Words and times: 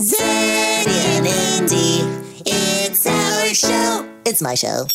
Zetty 0.00 0.88
and 1.18 1.26
Indy, 1.26 2.00
it's 2.46 3.06
our 3.06 3.52
show. 3.52 4.08
It's 4.24 4.40
my 4.40 4.54
show. 4.54 4.86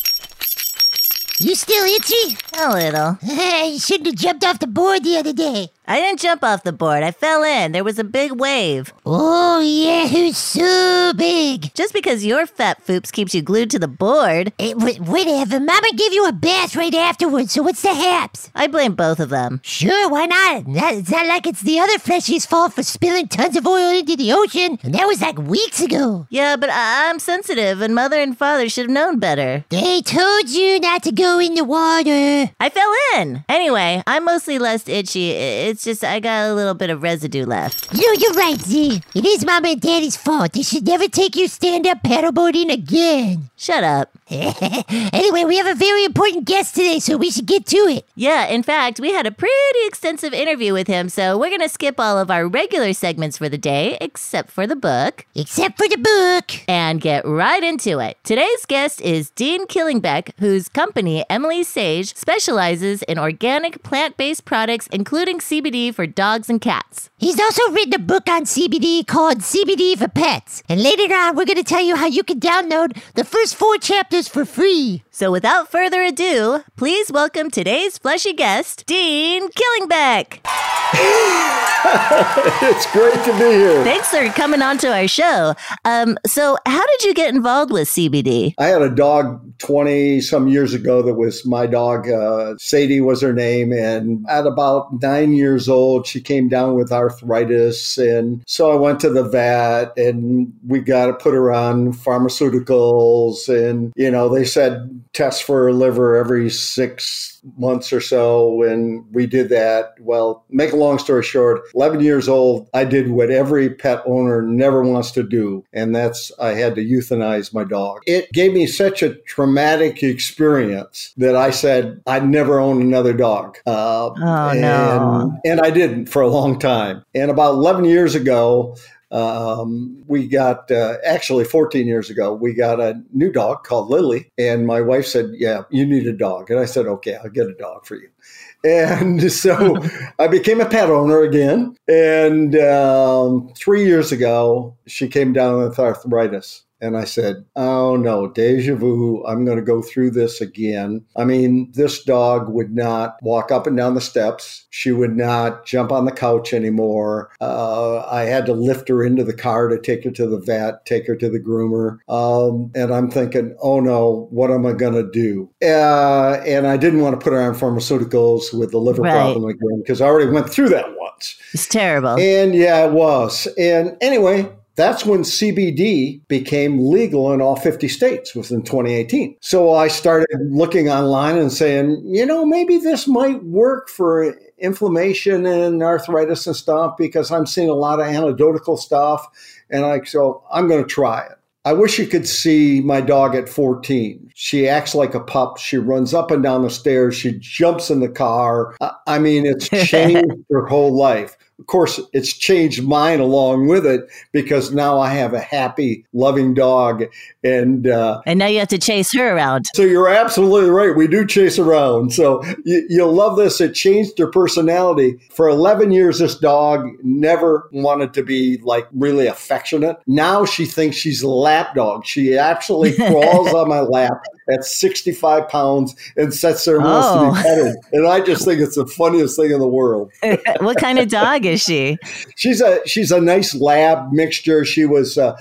You 1.37 1.53
still 1.53 1.85
itchy? 1.85 2.35
A 2.57 2.73
little. 2.73 3.19
you 3.69 3.77
shouldn't 3.77 4.07
have 4.07 4.15
jumped 4.15 4.43
off 4.43 4.57
the 4.57 4.65
board 4.65 5.03
the 5.03 5.17
other 5.17 5.31
day. 5.31 5.69
I 5.87 5.99
didn't 5.99 6.19
jump 6.19 6.43
off 6.43 6.63
the 6.63 6.73
board. 6.73 7.03
I 7.03 7.11
fell 7.11 7.43
in. 7.43 7.71
There 7.71 7.83
was 7.83 7.99
a 7.99 8.03
big 8.03 8.31
wave. 8.33 8.93
Oh, 9.05 9.59
yeah, 9.61 10.07
who's 10.07 10.37
so 10.37 11.13
big? 11.15 11.73
Just 11.75 11.93
because 11.93 12.25
your 12.25 12.45
fat 12.47 12.85
foops 12.85 13.11
keeps 13.11 13.35
you 13.35 13.41
glued 13.41 13.69
to 13.71 13.79
the 13.79 13.87
board. 13.87 14.51
Hey, 14.57 14.71
wh- 14.73 14.99
whatever. 15.07 15.59
Mama 15.59 15.87
gave 15.95 16.13
you 16.13 16.27
a 16.27 16.31
bath 16.31 16.75
right 16.75 16.93
afterwards, 16.93 17.51
so 17.51 17.61
what's 17.61 17.81
the 17.81 17.93
haps? 17.93 18.49
I 18.55 18.67
blame 18.67 18.95
both 18.95 19.19
of 19.19 19.29
them. 19.29 19.61
Sure, 19.63 20.09
why 20.09 20.25
not? 20.25 20.67
Not- 20.67 20.93
It's 20.95 21.09
not 21.11 21.27
like 21.27 21.45
it's 21.45 21.61
the 21.61 21.79
other 21.79 21.99
fleshy's 21.99 22.45
fault 22.45 22.73
for 22.73 22.83
spilling 22.83 23.27
tons 23.27 23.55
of 23.55 23.67
oil 23.67 23.91
into 23.97 24.15
the 24.15 24.33
ocean, 24.33 24.79
and 24.83 24.93
that 24.95 25.05
was 25.07 25.21
like 25.21 25.37
weeks 25.37 25.81
ago. 25.81 26.25
Yeah, 26.29 26.55
but 26.55 26.69
I- 26.69 27.09
I'm 27.09 27.19
sensitive, 27.19 27.81
and 27.81 27.93
mother 27.93 28.19
and 28.19 28.37
father 28.37 28.69
should 28.69 28.85
have 28.85 28.91
known 28.91 29.19
better. 29.19 29.63
They 29.69 30.01
told 30.01 30.49
you 30.49 30.79
not 30.79 31.03
to 31.03 31.11
go 31.11 31.39
in 31.39 31.53
the 31.53 31.63
water. 31.63 32.51
I 32.59 32.69
fell 32.69 32.91
in. 33.17 33.43
Anyway, 33.47 34.01
I'm 34.07 34.25
mostly 34.25 34.57
less 34.57 34.87
itchy. 34.87 35.31
It's 35.75 35.83
just 35.83 36.05
I 36.05 36.21
got 36.21 36.49
a 36.49 36.53
little 36.53 36.73
bit 36.73 36.89
of 36.89 37.03
residue 37.03 37.45
left. 37.45 37.93
You 37.93 38.07
know, 38.07 38.13
you're 38.17 38.33
right, 38.35 38.57
Z. 38.57 39.01
It 39.13 39.25
is 39.25 39.45
Mama 39.45 39.71
and 39.71 39.81
Daddy's 39.81 40.15
fault. 40.15 40.53
They 40.53 40.61
should 40.61 40.87
never 40.87 41.09
take 41.09 41.35
you 41.35 41.49
stand-up 41.49 42.01
paddleboarding 42.01 42.71
again. 42.71 43.49
Shut 43.57 43.83
up. 43.83 44.09
anyway, 44.29 45.43
we 45.43 45.57
have 45.57 45.67
a 45.67 45.75
very 45.75 46.03
important 46.03 46.45
guest 46.45 46.73
today, 46.73 46.97
so 46.99 47.15
we 47.15 47.29
should 47.29 47.45
get 47.45 47.65
to 47.67 47.77
it. 47.77 48.05
Yeah, 48.15 48.47
in 48.47 48.63
fact, 48.63 48.99
we 48.99 49.11
had 49.11 49.27
a 49.27 49.31
pretty 49.31 49.53
extensive 49.85 50.33
interview 50.33 50.73
with 50.73 50.87
him, 50.87 51.09
so 51.09 51.37
we're 51.37 51.51
gonna 51.51 51.69
skip 51.69 51.99
all 51.99 52.17
of 52.17 52.31
our 52.31 52.47
regular 52.47 52.93
segments 52.93 53.37
for 53.37 53.49
the 53.49 53.57
day, 53.59 53.99
except 54.01 54.49
for 54.49 54.65
the 54.65 54.75
book, 54.75 55.27
Except 55.35 55.77
for 55.77 55.87
the 55.87 55.97
book. 55.97 56.59
and 56.67 57.01
get 57.01 57.23
right 57.25 57.63
into 57.63 57.99
it. 57.99 58.17
Today's 58.23 58.65
guest 58.65 58.99
is 59.01 59.29
Dean 59.29 59.67
Killingbeck, 59.67 60.31
whose 60.39 60.69
company, 60.69 61.23
Emily 61.29 61.63
Saige, 61.63 62.15
specializes 62.17 63.03
in 63.03 63.19
organic 63.19 63.83
plant 63.83 64.17
based 64.17 64.43
products, 64.45 64.87
including 64.87 65.37
CBD 65.37 65.93
for 65.93 66.07
dogs 66.07 66.49
and 66.49 66.59
cats. 66.59 67.11
He's 67.17 67.39
also 67.39 67.71
written 67.71 67.93
a 67.93 67.99
book 67.99 68.27
on 68.27 68.45
CBD 68.45 69.05
called 69.05 69.39
CBD 69.39 69.95
for 69.97 70.07
Pets. 70.07 70.63
And 70.67 70.81
later 70.81 71.13
on, 71.13 71.35
we're 71.35 71.45
going 71.45 71.57
to 71.57 71.63
tell 71.63 71.83
you 71.83 71.95
how 71.95 72.07
you 72.07 72.23
can 72.23 72.39
download 72.39 72.97
the 73.13 73.23
first 73.23 73.55
four 73.55 73.77
chapters 73.77 74.14
for 74.23 74.45
free. 74.45 75.03
So 75.11 75.29
without 75.29 75.69
further 75.69 76.01
ado, 76.01 76.63
please 76.77 77.11
welcome 77.11 77.51
today's 77.51 77.97
fleshy 77.97 78.31
guest, 78.31 78.85
Dean 78.85 79.49
Killingbeck. 79.49 80.39
It's 81.87 82.91
great 82.91 83.13
to 83.25 83.31
be 83.33 83.57
here. 83.57 83.83
Thanks 83.83 84.09
for 84.09 84.27
coming 84.29 84.61
on 84.61 84.77
to 84.79 84.91
our 84.91 85.07
show. 85.07 85.53
Um, 85.83 86.17
so 86.25 86.57
how 86.65 86.85
did 86.85 87.03
you 87.03 87.13
get 87.13 87.33
involved 87.33 87.71
with 87.71 87.87
CBD? 87.87 88.55
I 88.57 88.67
had 88.67 88.81
a 88.81 88.89
dog 88.89 89.41
20 89.59 90.21
some 90.21 90.47
years 90.47 90.73
ago 90.73 91.01
that 91.03 91.13
was 91.13 91.45
my 91.45 91.67
dog. 91.67 92.09
Uh, 92.09 92.55
Sadie 92.57 93.01
was 93.01 93.21
her 93.21 93.33
name. 93.33 93.71
And 93.71 94.25
at 94.27 94.47
about 94.47 95.01
nine 95.01 95.33
years 95.33 95.69
old, 95.69 96.07
she 96.07 96.21
came 96.21 96.49
down 96.49 96.73
with 96.73 96.91
arthritis. 96.91 97.97
And 97.97 98.43
so 98.47 98.71
I 98.71 98.75
went 98.75 98.99
to 99.01 99.09
the 99.09 99.23
vet 99.23 99.95
and 99.97 100.51
we 100.65 100.79
got 100.79 101.07
to 101.07 101.13
put 101.13 101.33
her 101.33 101.53
on 101.53 101.93
pharmaceuticals. 101.93 103.47
And, 103.47 103.93
you 103.95 104.04
know, 104.11 104.29
they 104.29 104.45
said 104.45 104.89
test 105.13 105.43
for 105.43 105.71
liver 105.71 106.15
every 106.15 106.49
six 106.49 107.41
months 107.57 107.93
or 107.93 108.01
so. 108.01 108.63
And 108.63 109.05
we 109.13 109.25
did 109.27 109.49
that. 109.49 109.93
Well, 109.99 110.43
make 110.49 110.73
a 110.73 110.75
long 110.75 110.99
story 110.99 111.23
short, 111.23 111.61
11 111.73 112.01
years 112.01 112.27
old, 112.27 112.67
I 112.73 112.83
did 112.85 113.11
what 113.11 113.29
every 113.29 113.69
pet 113.69 114.01
owner 114.05 114.41
never 114.41 114.81
wants 114.83 115.11
to 115.11 115.23
do. 115.23 115.63
And 115.71 115.95
that's 115.95 116.31
I 116.39 116.49
had 116.55 116.75
to 116.75 116.83
euthanize 116.83 117.53
my 117.53 117.63
dog. 117.63 118.01
It 118.07 118.31
gave 118.33 118.51
me 118.53 118.67
such 118.67 119.01
a 119.03 119.13
traumatic 119.15 120.03
experience 120.03 121.13
that 121.17 121.35
I 121.35 121.51
said 121.51 122.01
I'd 122.07 122.27
never 122.27 122.59
own 122.59 122.81
another 122.81 123.13
dog. 123.13 123.57
Uh, 123.65 124.09
Oh, 124.17 124.49
and, 124.49 124.61
no. 124.61 125.39
and 125.45 125.61
I 125.61 125.69
didn't 125.69 126.07
for 126.07 126.21
a 126.21 126.27
long 126.27 126.59
time. 126.59 127.03
And 127.13 127.31
about 127.31 127.53
11 127.53 127.85
years 127.85 128.15
ago, 128.15 128.75
um, 129.15 130.03
we 130.07 130.27
got 130.27 130.69
uh, 130.69 130.97
actually 131.05 131.45
14 131.45 131.87
years 131.87 132.09
ago, 132.09 132.33
we 132.33 132.53
got 132.53 132.81
a 132.81 133.01
new 133.13 133.31
dog 133.31 133.63
called 133.63 133.89
Lily. 133.89 134.29
And 134.37 134.67
my 134.67 134.81
wife 134.81 135.05
said, 135.05 135.31
Yeah, 135.33 135.63
you 135.69 135.85
need 135.85 136.05
a 136.05 136.13
dog. 136.13 136.51
And 136.51 136.59
I 136.59 136.65
said, 136.65 136.85
Okay, 136.85 137.15
I'll 137.15 137.29
get 137.29 137.47
a 137.47 137.53
dog 137.53 137.85
for 137.85 137.95
you. 137.95 138.09
And 138.65 139.31
so 139.31 139.77
I 140.19 140.27
became 140.27 140.59
a 140.59 140.67
pet 140.67 140.89
owner 140.89 141.21
again. 141.21 141.77
And 141.87 142.55
um, 142.55 143.53
three 143.55 143.85
years 143.85 144.11
ago, 144.11 144.75
she 144.87 145.07
came 145.07 145.33
down 145.33 145.59
with 145.59 145.77
arthritis. 145.77 146.64
And 146.85 146.95
I 146.95 147.03
said, 147.05 147.43
Oh 147.55 147.95
no, 147.95 148.27
deja 148.27 148.75
vu. 148.75 149.25
I'm 149.25 149.43
going 149.43 149.57
to 149.57 149.63
go 149.63 149.81
through 149.81 150.11
this 150.11 150.39
again. 150.39 151.03
I 151.15 151.25
mean, 151.25 151.71
this 151.73 152.03
dog 152.03 152.47
would 152.49 152.75
not 152.75 153.17
walk 153.23 153.51
up 153.51 153.65
and 153.65 153.75
down 153.75 153.95
the 153.95 154.01
steps. 154.01 154.65
She 154.69 154.91
would 154.91 155.15
not 155.15 155.65
jump 155.65 155.91
on 155.91 156.05
the 156.05 156.11
couch 156.11 156.53
anymore. 156.53 157.31
Uh, 157.41 158.05
I 158.05 158.23
had 158.23 158.45
to 158.45 158.53
lift 158.53 158.87
her 158.89 159.03
into 159.03 159.23
the 159.23 159.33
car 159.33 159.67
to 159.67 159.79
take 159.79 160.03
her 160.03 160.11
to 160.11 160.27
the 160.27 160.37
vet, 160.39 160.85
take 160.85 161.07
her 161.07 161.15
to 161.15 161.29
the 161.29 161.39
groomer. 161.39 161.97
Um, 162.07 162.71
and 162.75 162.93
I'm 162.93 163.09
thinking, 163.09 163.55
Oh 163.63 163.79
no, 163.79 164.27
what 164.29 164.51
am 164.51 164.65
I 164.65 164.73
going 164.73 164.93
to 164.93 165.09
do? 165.09 165.49
Uh, 165.63 166.41
and 166.45 166.67
I 166.67 166.77
didn't 166.77 167.01
want 167.01 167.19
to 167.19 167.23
put 167.23 167.33
her 167.33 167.41
on 167.41 167.55
pharmaceuticals 167.55 168.53
with 168.57 168.71
the 168.71 168.77
liver 168.77 169.01
Right. 169.01 169.11
problem 169.11 169.45
again 169.45 169.79
because 169.81 170.01
I 170.01 170.05
already 170.05 170.29
went 170.31 170.49
through 170.49 170.69
that 170.69 170.85
once. 170.97 171.37
It's 171.53 171.67
terrible. 171.67 172.19
And 172.19 172.53
yeah, 172.53 172.85
it 172.85 172.91
was. 172.91 173.47
And 173.57 173.97
anyway, 174.01 174.51
that's 174.75 175.05
when 175.05 175.21
CBD 175.21 176.21
became 176.27 176.89
legal 176.89 177.31
in 177.33 177.41
all 177.41 177.55
50 177.55 177.87
states 177.87 178.35
within 178.35 178.61
2018. 178.61 179.37
So 179.39 179.73
I 179.73 179.87
started 179.87 180.27
looking 180.49 180.89
online 180.89 181.37
and 181.37 181.51
saying, 181.51 182.03
you 182.05 182.25
know, 182.25 182.45
maybe 182.45 182.77
this 182.77 183.07
might 183.07 183.43
work 183.43 183.89
for 183.89 184.35
inflammation 184.57 185.45
and 185.45 185.81
arthritis 185.81 186.47
and 186.47 186.55
stuff 186.55 186.95
because 186.97 187.31
I'm 187.31 187.45
seeing 187.45 187.69
a 187.69 187.73
lot 187.73 187.99
of 187.99 188.07
anecdotal 188.07 188.77
stuff. 188.77 189.25
And 189.69 189.85
I 189.85 190.01
so 190.03 190.43
I'm 190.51 190.67
going 190.67 190.83
to 190.83 190.89
try 190.89 191.21
it. 191.25 191.37
I 191.65 191.73
wish 191.73 191.97
you 191.97 192.05
could 192.05 192.27
see 192.27 192.79
my 192.81 193.01
dog 193.01 193.33
at 193.33 193.49
14. 193.49 194.31
She 194.35 194.69
acts 194.69 194.93
like 194.93 195.15
a 195.15 195.19
pup. 195.19 195.57
She 195.57 195.77
runs 195.77 196.13
up 196.13 196.29
and 196.29 196.43
down 196.43 196.61
the 196.61 196.69
stairs. 196.69 197.15
She 197.15 197.39
jumps 197.39 197.89
in 197.89 198.01
the 198.01 198.09
car. 198.09 198.75
I- 198.81 198.91
I 199.07 199.19
mean, 199.19 199.47
it's 199.47 199.67
changed 199.89 200.31
her 200.51 200.67
whole 200.67 200.95
life. 200.95 201.35
Of 201.57 201.67
course, 201.67 202.01
it's 202.11 202.33
changed 202.33 202.83
mine 202.83 203.21
along 203.21 203.67
with 203.67 203.85
it 203.85 204.09
because 204.33 204.73
now 204.73 204.99
I 204.99 205.09
have 205.11 205.33
a 205.33 205.39
happy, 205.39 206.05
loving 206.13 206.53
dog. 206.53 207.05
And 207.45 207.87
uh, 207.87 208.21
and 208.25 208.39
now 208.39 208.47
you 208.47 208.59
have 208.59 208.67
to 208.69 208.77
chase 208.77 209.13
her 209.13 209.35
around. 209.35 209.67
so 209.73 209.83
you're 209.83 210.09
absolutely 210.09 210.69
right. 210.69 210.95
We 210.95 211.07
do 211.07 211.25
chase 211.25 211.57
around. 211.57 212.11
So 212.13 212.43
you, 212.65 212.85
you'll 212.89 213.13
love 213.13 213.37
this. 213.37 213.61
It 213.61 213.73
changed 213.73 214.17
her 214.19 214.27
personality. 214.27 215.17
For 215.31 215.47
11 215.47 215.91
years, 215.91 216.19
this 216.19 216.37
dog 216.37 216.87
never 217.03 217.69
wanted 217.71 218.13
to 218.15 218.23
be 218.23 218.57
like 218.63 218.87
really 218.93 219.27
affectionate. 219.27 219.97
Now 220.07 220.43
she 220.45 220.65
thinks 220.65 220.97
she's 220.97 221.21
a 221.21 221.29
lap 221.29 221.73
dog. 221.75 222.05
She 222.05 222.37
actually 222.37 222.93
crawls 222.97 223.53
on 223.53 223.69
my 223.69 223.79
lap 223.81 224.23
at 224.51 224.63
65 224.63 225.47
pounds 225.49 225.95
and 226.17 226.33
sets 226.33 226.65
there 226.65 226.75
and 226.77 226.85
wants 226.85 227.07
to 227.07 227.15
Oh. 227.15 227.33
be 227.33 227.41
petted. 227.41 227.75
And 227.93 228.07
I 228.07 228.19
just 228.19 228.43
think 228.45 228.59
it's 228.59 228.75
the 228.75 228.85
funniest 228.85 229.35
thing 229.37 229.51
in 229.51 229.59
the 229.59 229.67
world. 229.67 230.11
what 230.59 230.77
kind 230.77 230.99
of 230.99 231.07
dog 231.09 231.44
is 231.47 231.63
she? 231.63 231.97
She's 232.35 232.61
a 232.61 232.79
she's 232.87 233.11
a 233.11 233.21
nice 233.21 233.55
lab 233.55 234.11
mixture. 234.11 234.65
She 234.65 234.85
was 234.85 235.17
uh, 235.17 235.39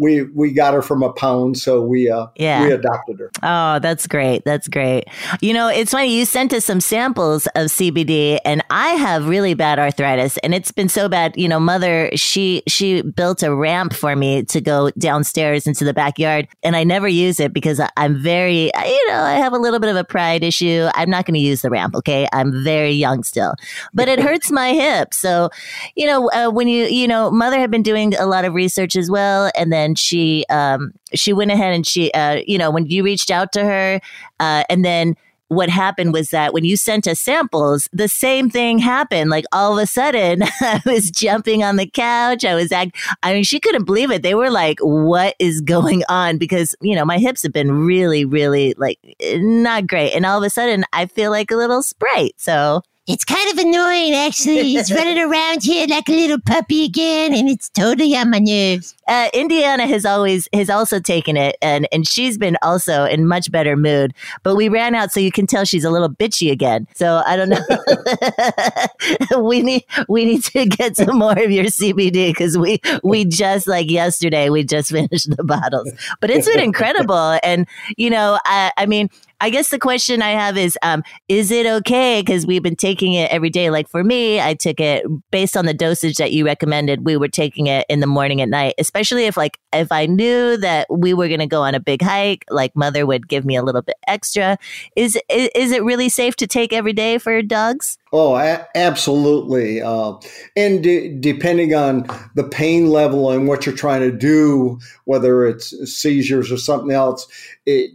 we 0.00 0.22
we 0.34 0.52
got 0.52 0.74
her 0.74 0.82
from 0.82 1.02
a 1.02 1.12
pound, 1.12 1.58
so 1.58 1.80
we 1.82 2.10
uh, 2.10 2.26
Yeah. 2.36 2.64
we 2.66 2.72
adopted 2.72 3.18
her. 3.20 3.30
Oh, 3.42 3.78
that's 3.78 4.06
great. 4.06 4.44
That's 4.44 4.68
great. 4.68 5.04
You 5.40 5.52
know, 5.54 5.68
it's 5.68 5.92
funny. 5.92 6.16
You 6.16 6.24
sent 6.24 6.52
us 6.52 6.64
some 6.64 6.80
samples 6.80 7.46
of 7.54 7.66
CBD, 7.66 8.38
and 8.44 8.62
I 8.70 8.90
have 8.90 9.28
really 9.28 9.54
bad 9.54 9.78
arthritis, 9.78 10.36
and 10.38 10.54
it's 10.54 10.72
been 10.72 10.88
so 10.88 11.08
bad. 11.08 11.36
You 11.36 11.48
know, 11.48 11.60
mother, 11.60 12.10
she 12.14 12.62
she 12.66 13.02
built 13.02 13.42
a 13.42 13.54
ramp 13.54 13.92
for 13.94 14.16
me 14.16 14.44
to 14.44 14.60
go 14.60 14.90
downstairs 14.98 15.66
into 15.66 15.84
the 15.84 15.94
backyard, 15.94 16.48
and 16.62 16.74
I 16.76 16.84
never 16.84 17.08
use 17.08 17.38
it 17.40 17.52
because 17.52 17.80
I'm 17.96 18.20
very, 18.22 18.64
you 18.64 19.08
know, 19.08 19.20
I 19.20 19.34
have 19.34 19.52
a 19.52 19.58
little 19.58 19.78
bit 19.80 19.90
of 19.90 19.96
a 19.96 20.04
pride 20.04 20.42
issue. 20.42 20.88
I'm 20.94 21.10
not 21.10 21.24
going 21.26 21.34
to 21.34 21.40
use 21.40 21.62
the 21.62 21.70
ramp. 21.70 21.94
Okay, 21.94 22.26
I'm 22.32 22.64
very 22.64 22.92
young 22.92 23.22
still, 23.22 23.54
but 23.94 24.08
it 24.08 24.18
hurts 24.28 24.50
my 24.50 24.72
hip. 24.72 25.14
So, 25.14 25.50
you 25.94 26.06
know, 26.06 26.28
uh, 26.30 26.50
when 26.50 26.68
you 26.68 26.86
you 26.86 27.06
know, 27.06 27.30
mother 27.30 27.58
had 27.60 27.70
been 27.70 27.82
doing 27.82 28.14
a 28.16 28.26
lot 28.26 28.44
of 28.44 28.54
research 28.54 28.96
as 28.96 29.10
well, 29.10 29.50
and 29.56 29.67
then 29.72 29.94
she 29.94 30.44
um 30.50 30.92
she 31.14 31.32
went 31.32 31.50
ahead 31.50 31.72
and 31.74 31.86
she 31.86 32.12
uh 32.12 32.40
you 32.46 32.58
know 32.58 32.70
when 32.70 32.86
you 32.86 33.02
reached 33.02 33.30
out 33.30 33.52
to 33.52 33.64
her 33.64 34.00
uh 34.40 34.64
and 34.68 34.84
then 34.84 35.14
what 35.48 35.70
happened 35.70 36.12
was 36.12 36.30
that 36.30 36.52
when 36.52 36.64
you 36.64 36.76
sent 36.76 37.06
us 37.06 37.20
samples, 37.20 37.88
the 37.92 38.08
same 38.08 38.50
thing 38.50 38.78
happened. 38.78 39.30
Like 39.30 39.46
all 39.50 39.76
of 39.76 39.82
a 39.82 39.86
sudden, 39.86 40.42
I 40.60 40.80
was 40.84 41.10
jumping 41.10 41.64
on 41.64 41.76
the 41.76 41.86
couch. 41.86 42.44
I 42.44 42.54
was 42.54 42.70
act. 42.70 42.96
I 43.22 43.32
mean, 43.32 43.44
she 43.44 43.58
couldn't 43.58 43.84
believe 43.84 44.10
it. 44.10 44.22
They 44.22 44.34
were 44.34 44.50
like, 44.50 44.78
"What 44.80 45.34
is 45.38 45.60
going 45.60 46.02
on?" 46.08 46.38
Because 46.38 46.76
you 46.80 46.94
know, 46.94 47.04
my 47.04 47.18
hips 47.18 47.42
have 47.42 47.52
been 47.52 47.72
really, 47.72 48.24
really 48.24 48.74
like 48.76 48.98
not 49.22 49.86
great, 49.86 50.12
and 50.12 50.26
all 50.26 50.38
of 50.38 50.44
a 50.44 50.50
sudden, 50.50 50.84
I 50.92 51.06
feel 51.06 51.30
like 51.30 51.50
a 51.50 51.56
little 51.56 51.82
sprite. 51.82 52.34
So 52.36 52.82
It's 53.08 53.24
kind 53.24 53.50
of 53.50 53.56
annoying, 53.64 54.12
actually. 54.12 54.64
He's 54.64 54.92
running 54.92 55.18
around 55.18 55.62
here 55.62 55.86
like 55.86 56.10
a 56.10 56.12
little 56.12 56.38
puppy 56.44 56.84
again, 56.84 57.32
and 57.32 57.48
it's 57.48 57.70
totally 57.70 58.14
on 58.14 58.30
my 58.30 58.38
nerves. 58.38 58.94
Uh, 59.08 59.30
Indiana 59.32 59.86
has 59.86 60.04
always 60.04 60.46
has 60.52 60.68
also 60.68 61.00
taken 61.00 61.34
it, 61.34 61.56
and 61.62 61.88
and 61.90 62.06
she's 62.06 62.36
been 62.36 62.58
also 62.60 63.06
in 63.06 63.26
much 63.26 63.50
better 63.50 63.76
mood. 63.76 64.12
But 64.42 64.56
we 64.56 64.68
ran 64.68 64.94
out, 64.94 65.10
so 65.10 65.20
you 65.20 65.32
can 65.32 65.46
tell 65.46 65.64
she's 65.64 65.84
a 65.84 65.90
little 65.90 66.10
bitchy 66.10 66.50
again. 66.50 66.86
So 66.96 67.22
I 67.24 67.34
don't 67.36 67.48
know. 67.48 69.40
we 69.42 69.62
need 69.62 69.86
we 70.06 70.26
need 70.26 70.44
to 70.44 70.66
get 70.66 70.98
some 70.98 71.18
more 71.18 71.32
of 71.32 71.50
your 71.50 71.64
CBD 71.64 72.28
because 72.28 72.58
we 72.58 72.78
we 73.02 73.24
just 73.24 73.66
like 73.66 73.90
yesterday 73.90 74.50
we 74.50 74.64
just 74.64 74.90
finished 74.92 75.34
the 75.34 75.44
bottles. 75.44 75.90
But 76.20 76.28
it's 76.28 76.46
been 76.46 76.60
incredible, 76.60 77.38
and 77.42 77.66
you 77.96 78.10
know 78.10 78.38
I 78.44 78.70
I 78.76 78.84
mean 78.84 79.08
I 79.40 79.50
guess 79.50 79.68
the 79.68 79.78
question 79.78 80.20
I 80.20 80.30
have 80.30 80.56
is, 80.56 80.76
um, 80.82 81.04
is 81.28 81.50
it 81.50 81.64
okay? 81.64 82.20
Because 82.20 82.46
we've 82.46 82.62
been 82.62 82.76
taking 82.76 83.12
it 83.12 83.30
every 83.30 83.50
day. 83.50 83.70
Like 83.70 83.88
for 83.88 84.02
me, 84.02 84.40
I 84.40 84.54
took 84.54 84.80
it 84.80 85.06
based 85.30 85.56
on 85.56 85.64
the 85.64 85.74
dosage 85.74 86.16
that 86.16 86.32
you 86.32 86.44
recommended. 86.44 87.04
We 87.04 87.16
were 87.16 87.28
taking 87.28 87.68
it 87.68 87.86
in 87.88 88.00
the 88.00 88.06
morning 88.06 88.40
at 88.40 88.48
night, 88.48 88.74
especially 88.78 89.26
if 89.26 89.36
like 89.36 89.58
if 89.72 89.92
I 89.92 90.06
knew 90.06 90.56
that 90.56 90.88
we 90.90 91.14
were 91.14 91.28
going 91.28 91.40
to 91.40 91.46
go 91.46 91.62
on 91.62 91.74
a 91.74 91.80
big 91.80 92.02
hike, 92.02 92.44
like 92.50 92.74
mother 92.74 93.06
would 93.06 93.28
give 93.28 93.44
me 93.44 93.54
a 93.54 93.62
little 93.62 93.82
bit 93.82 93.96
extra. 94.08 94.58
Is 94.96 95.16
is, 95.28 95.50
is 95.54 95.70
it 95.70 95.84
really 95.84 96.08
safe 96.08 96.34
to 96.36 96.46
take 96.48 96.72
every 96.72 96.92
day 96.92 97.18
for 97.18 97.40
dogs? 97.42 97.96
Oh, 98.12 98.36
a- 98.36 98.66
absolutely. 98.74 99.82
Uh, 99.82 100.14
and 100.56 100.82
de- 100.82 101.14
depending 101.20 101.74
on 101.74 102.06
the 102.34 102.44
pain 102.44 102.88
level 102.88 103.30
and 103.30 103.46
what 103.46 103.66
you're 103.66 103.74
trying 103.74 104.00
to 104.00 104.10
do, 104.10 104.78
whether 105.04 105.44
it's 105.46 105.70
seizures 105.92 106.50
or 106.50 106.56
something 106.56 106.90
else, 106.90 107.28
it, 107.66 107.90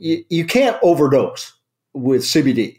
you, 0.00 0.24
you 0.28 0.44
can't 0.44 0.76
overdose 0.82 1.52
with 1.92 2.22
CBD. 2.22 2.78